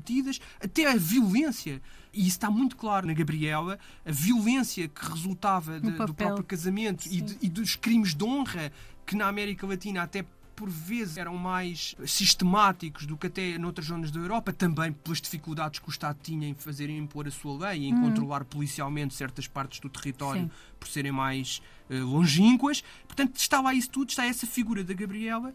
até 0.60 0.86
a 0.90 0.96
violência. 0.96 1.80
E 2.12 2.20
isso 2.20 2.28
está 2.36 2.50
muito 2.50 2.76
claro 2.76 3.06
na 3.06 3.12
Gabriela, 3.12 3.78
a 4.04 4.10
violência 4.12 4.88
que 4.88 5.04
resultava 5.10 5.78
de- 5.80 5.90
do 5.90 6.14
próprio 6.14 6.44
casamento 6.44 7.06
e, 7.10 7.20
de- 7.20 7.36
e 7.42 7.48
dos 7.48 7.76
crimes 7.76 8.14
de 8.14 8.24
honra 8.24 8.72
que 9.04 9.14
na 9.14 9.28
América 9.28 9.66
Latina 9.66 10.02
até 10.02 10.24
por 10.54 10.70
vezes 10.70 11.18
eram 11.18 11.36
mais 11.36 11.94
sistemáticos 12.06 13.04
do 13.04 13.14
que 13.16 13.26
até 13.26 13.58
noutras 13.58 13.88
zonas 13.88 14.10
da 14.10 14.18
Europa, 14.18 14.54
também 14.54 14.90
pelas 14.90 15.20
dificuldades 15.20 15.78
que 15.80 15.88
o 15.88 15.90
Estado 15.90 16.16
tinha 16.22 16.48
em 16.48 16.54
fazer 16.54 16.88
impor 16.88 17.28
a 17.28 17.30
sua 17.30 17.68
lei 17.68 17.82
e 17.82 17.86
em 17.88 18.00
controlar 18.00 18.42
policialmente 18.46 19.14
certas 19.14 19.46
partes 19.46 19.80
do 19.80 19.90
território 19.90 20.44
Sim. 20.44 20.50
por 20.80 20.88
serem 20.88 21.12
mais 21.12 21.60
eh, 21.90 21.98
longínquas. 22.00 22.82
Portanto, 23.06 23.36
está 23.36 23.60
lá 23.60 23.74
isso 23.74 23.90
tudo, 23.90 24.08
está 24.08 24.24
essa 24.24 24.46
figura 24.46 24.82
da 24.82 24.94
Gabriela 24.94 25.52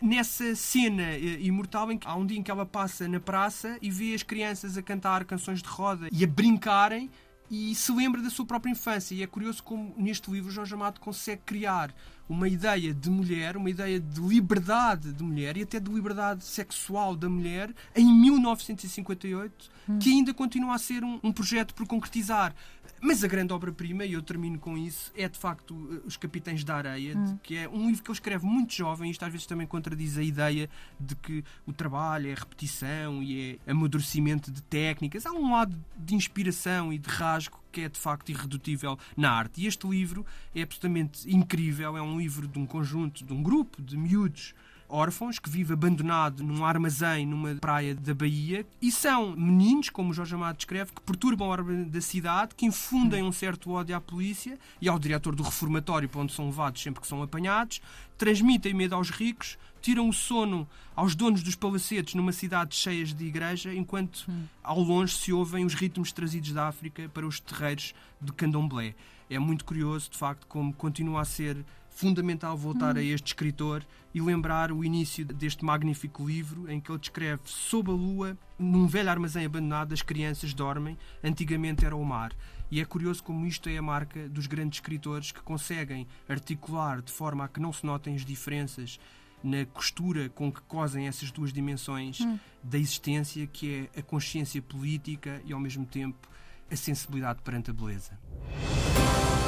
nessa 0.00 0.54
cena 0.54 1.02
eh, 1.02 1.40
imortal 1.40 1.90
em 1.92 1.98
que 1.98 2.06
há 2.06 2.14
um 2.14 2.26
dia 2.26 2.38
em 2.38 2.42
que 2.42 2.50
ela 2.50 2.66
passa 2.66 3.06
na 3.06 3.20
praça 3.20 3.78
e 3.82 3.90
vê 3.90 4.14
as 4.14 4.22
crianças 4.22 4.76
a 4.76 4.82
cantar 4.82 5.24
canções 5.24 5.62
de 5.62 5.68
roda 5.68 6.08
e 6.10 6.24
a 6.24 6.26
brincarem 6.26 7.10
e 7.50 7.74
se 7.74 7.90
lembra 7.92 8.22
da 8.22 8.30
sua 8.30 8.46
própria 8.46 8.70
infância. 8.70 9.14
E 9.14 9.22
é 9.22 9.26
curioso 9.26 9.62
como 9.62 9.92
neste 9.96 10.30
livro 10.30 10.50
Jorge 10.50 10.74
Amado 10.74 11.00
consegue 11.00 11.42
criar 11.44 11.92
uma 12.30 12.48
ideia 12.48 12.94
de 12.94 13.10
mulher, 13.10 13.56
uma 13.56 13.68
ideia 13.68 13.98
de 13.98 14.20
liberdade 14.20 15.12
de 15.12 15.22
mulher 15.22 15.56
e 15.56 15.62
até 15.62 15.80
de 15.80 15.90
liberdade 15.90 16.44
sexual 16.44 17.16
da 17.16 17.28
mulher 17.28 17.74
em 17.94 18.06
1958, 18.06 19.70
que 20.00 20.10
ainda 20.10 20.32
continua 20.32 20.74
a 20.74 20.78
ser 20.78 21.02
um, 21.02 21.18
um 21.22 21.32
projeto 21.32 21.74
por 21.74 21.86
concretizar. 21.86 22.54
Mas 23.02 23.24
a 23.24 23.28
grande 23.28 23.52
obra-prima, 23.52 24.04
e 24.04 24.12
eu 24.12 24.22
termino 24.22 24.58
com 24.58 24.76
isso, 24.76 25.10
é 25.16 25.26
de 25.28 25.38
facto 25.38 25.74
eh, 25.92 26.06
Os 26.06 26.16
Capitães 26.18 26.62
da 26.62 26.76
Areia, 26.76 27.14
de- 27.14 27.38
que 27.42 27.56
é 27.56 27.68
um 27.68 27.86
livro 27.88 28.02
que 28.02 28.10
ele 28.10 28.16
escreve 28.16 28.44
muito 28.46 28.74
jovem, 28.74 29.08
e 29.08 29.10
isto 29.12 29.24
às 29.24 29.32
vezes 29.32 29.46
também 29.46 29.66
contradiz 29.66 30.18
a 30.18 30.22
ideia 30.22 30.68
de 31.00 31.16
que 31.16 31.42
o 31.66 31.72
trabalho 31.72 32.28
é 32.30 32.34
repetição 32.34 33.22
e 33.22 33.58
é 33.66 33.70
amadurecimento 33.72 34.50
de 34.52 34.62
técnicas. 34.62 35.24
Há 35.26 35.32
um 35.32 35.50
lado 35.52 35.76
de 35.96 36.14
inspiração 36.14 36.92
e 36.92 36.98
de 36.98 37.08
rasgo 37.08 37.58
que 37.70 37.82
é 37.82 37.88
de 37.88 37.98
facto 37.98 38.30
irredutível 38.30 38.98
na 39.16 39.30
arte. 39.30 39.62
E 39.62 39.66
este 39.66 39.86
livro 39.86 40.24
é 40.54 40.62
absolutamente 40.62 41.30
incrível, 41.30 41.96
é 41.96 42.02
um 42.02 42.18
livro 42.18 42.46
de 42.46 42.58
um 42.58 42.66
conjunto, 42.66 43.24
de 43.24 43.32
um 43.32 43.42
grupo 43.42 43.82
de 43.82 43.96
miúdos 43.96 44.54
órfãos 44.90 45.38
que 45.38 45.48
vive 45.48 45.72
abandonado 45.72 46.42
num 46.42 46.64
armazém 46.64 47.26
numa 47.26 47.54
praia 47.54 47.94
da 47.94 48.14
Bahia 48.14 48.66
e 48.82 48.90
são 48.90 49.34
meninos, 49.36 49.88
como 49.88 50.10
o 50.10 50.12
Jorge 50.12 50.34
Amado 50.34 50.56
descreve, 50.56 50.92
que 50.92 51.00
perturbam 51.00 51.46
a 51.46 51.50
ordem 51.50 51.84
da 51.84 52.00
cidade, 52.00 52.54
que 52.54 52.66
infundem 52.66 53.22
um 53.22 53.32
certo 53.32 53.70
ódio 53.70 53.96
à 53.96 54.00
polícia 54.00 54.58
e 54.80 54.88
ao 54.88 54.98
diretor 54.98 55.34
do 55.34 55.42
reformatório 55.42 56.08
para 56.08 56.20
onde 56.20 56.32
são 56.32 56.46
levados 56.46 56.82
sempre 56.82 57.00
que 57.00 57.06
são 57.06 57.22
apanhados, 57.22 57.80
transmitem 58.18 58.74
medo 58.74 58.94
aos 58.94 59.10
ricos, 59.10 59.56
tiram 59.80 60.08
o 60.08 60.12
sono 60.12 60.68
aos 60.94 61.14
donos 61.14 61.42
dos 61.42 61.54
palacetes 61.54 62.14
numa 62.14 62.32
cidade 62.32 62.74
cheia 62.74 63.04
de 63.04 63.24
igreja, 63.24 63.72
enquanto 63.72 64.26
ao 64.62 64.80
longe 64.80 65.16
se 65.16 65.32
ouvem 65.32 65.64
os 65.64 65.74
ritmos 65.74 66.12
trazidos 66.12 66.52
da 66.52 66.68
África 66.68 67.08
para 67.14 67.26
os 67.26 67.40
terreiros 67.40 67.94
de 68.20 68.32
Candomblé. 68.32 68.94
É 69.30 69.38
muito 69.38 69.64
curioso, 69.64 70.10
de 70.10 70.18
facto, 70.18 70.46
como 70.48 70.72
continua 70.72 71.20
a 71.20 71.24
ser 71.24 71.64
fundamental 71.90 72.56
voltar 72.56 72.96
a 72.96 73.02
este 73.02 73.28
escritor 73.28 73.84
e 74.14 74.20
lembrar 74.20 74.72
o 74.72 74.84
início 74.84 75.24
deste 75.24 75.64
magnífico 75.64 76.26
livro 76.26 76.70
em 76.70 76.80
que 76.80 76.90
ele 76.90 76.98
descreve 76.98 77.42
sob 77.44 77.90
a 77.90 77.94
lua, 77.94 78.38
num 78.58 78.86
velho 78.86 79.10
armazém 79.10 79.44
abandonado, 79.44 79.92
as 79.92 80.02
crianças 80.02 80.54
dormem, 80.54 80.96
antigamente 81.22 81.84
era 81.84 81.94
o 81.94 82.04
mar. 82.04 82.32
E 82.70 82.80
é 82.80 82.84
curioso 82.84 83.22
como 83.22 83.44
isto 83.46 83.68
é 83.68 83.76
a 83.76 83.82
marca 83.82 84.28
dos 84.28 84.46
grandes 84.46 84.78
escritores 84.78 85.32
que 85.32 85.42
conseguem 85.42 86.06
articular 86.28 87.02
de 87.02 87.12
forma 87.12 87.44
a 87.44 87.48
que 87.48 87.60
não 87.60 87.72
se 87.72 87.84
notem 87.84 88.14
as 88.14 88.24
diferenças 88.24 88.98
na 89.42 89.64
costura 89.66 90.28
com 90.28 90.52
que 90.52 90.60
cosem 90.62 91.08
essas 91.08 91.30
duas 91.30 91.52
dimensões 91.52 92.18
da 92.62 92.78
existência, 92.78 93.46
que 93.46 93.88
é 93.94 93.98
a 93.98 94.02
consciência 94.02 94.60
política 94.60 95.40
e 95.44 95.52
ao 95.52 95.60
mesmo 95.60 95.84
tempo 95.84 96.28
a 96.70 96.76
sensibilidade 96.76 97.40
perante 97.42 97.70
a 97.70 97.74
beleza. 97.74 98.18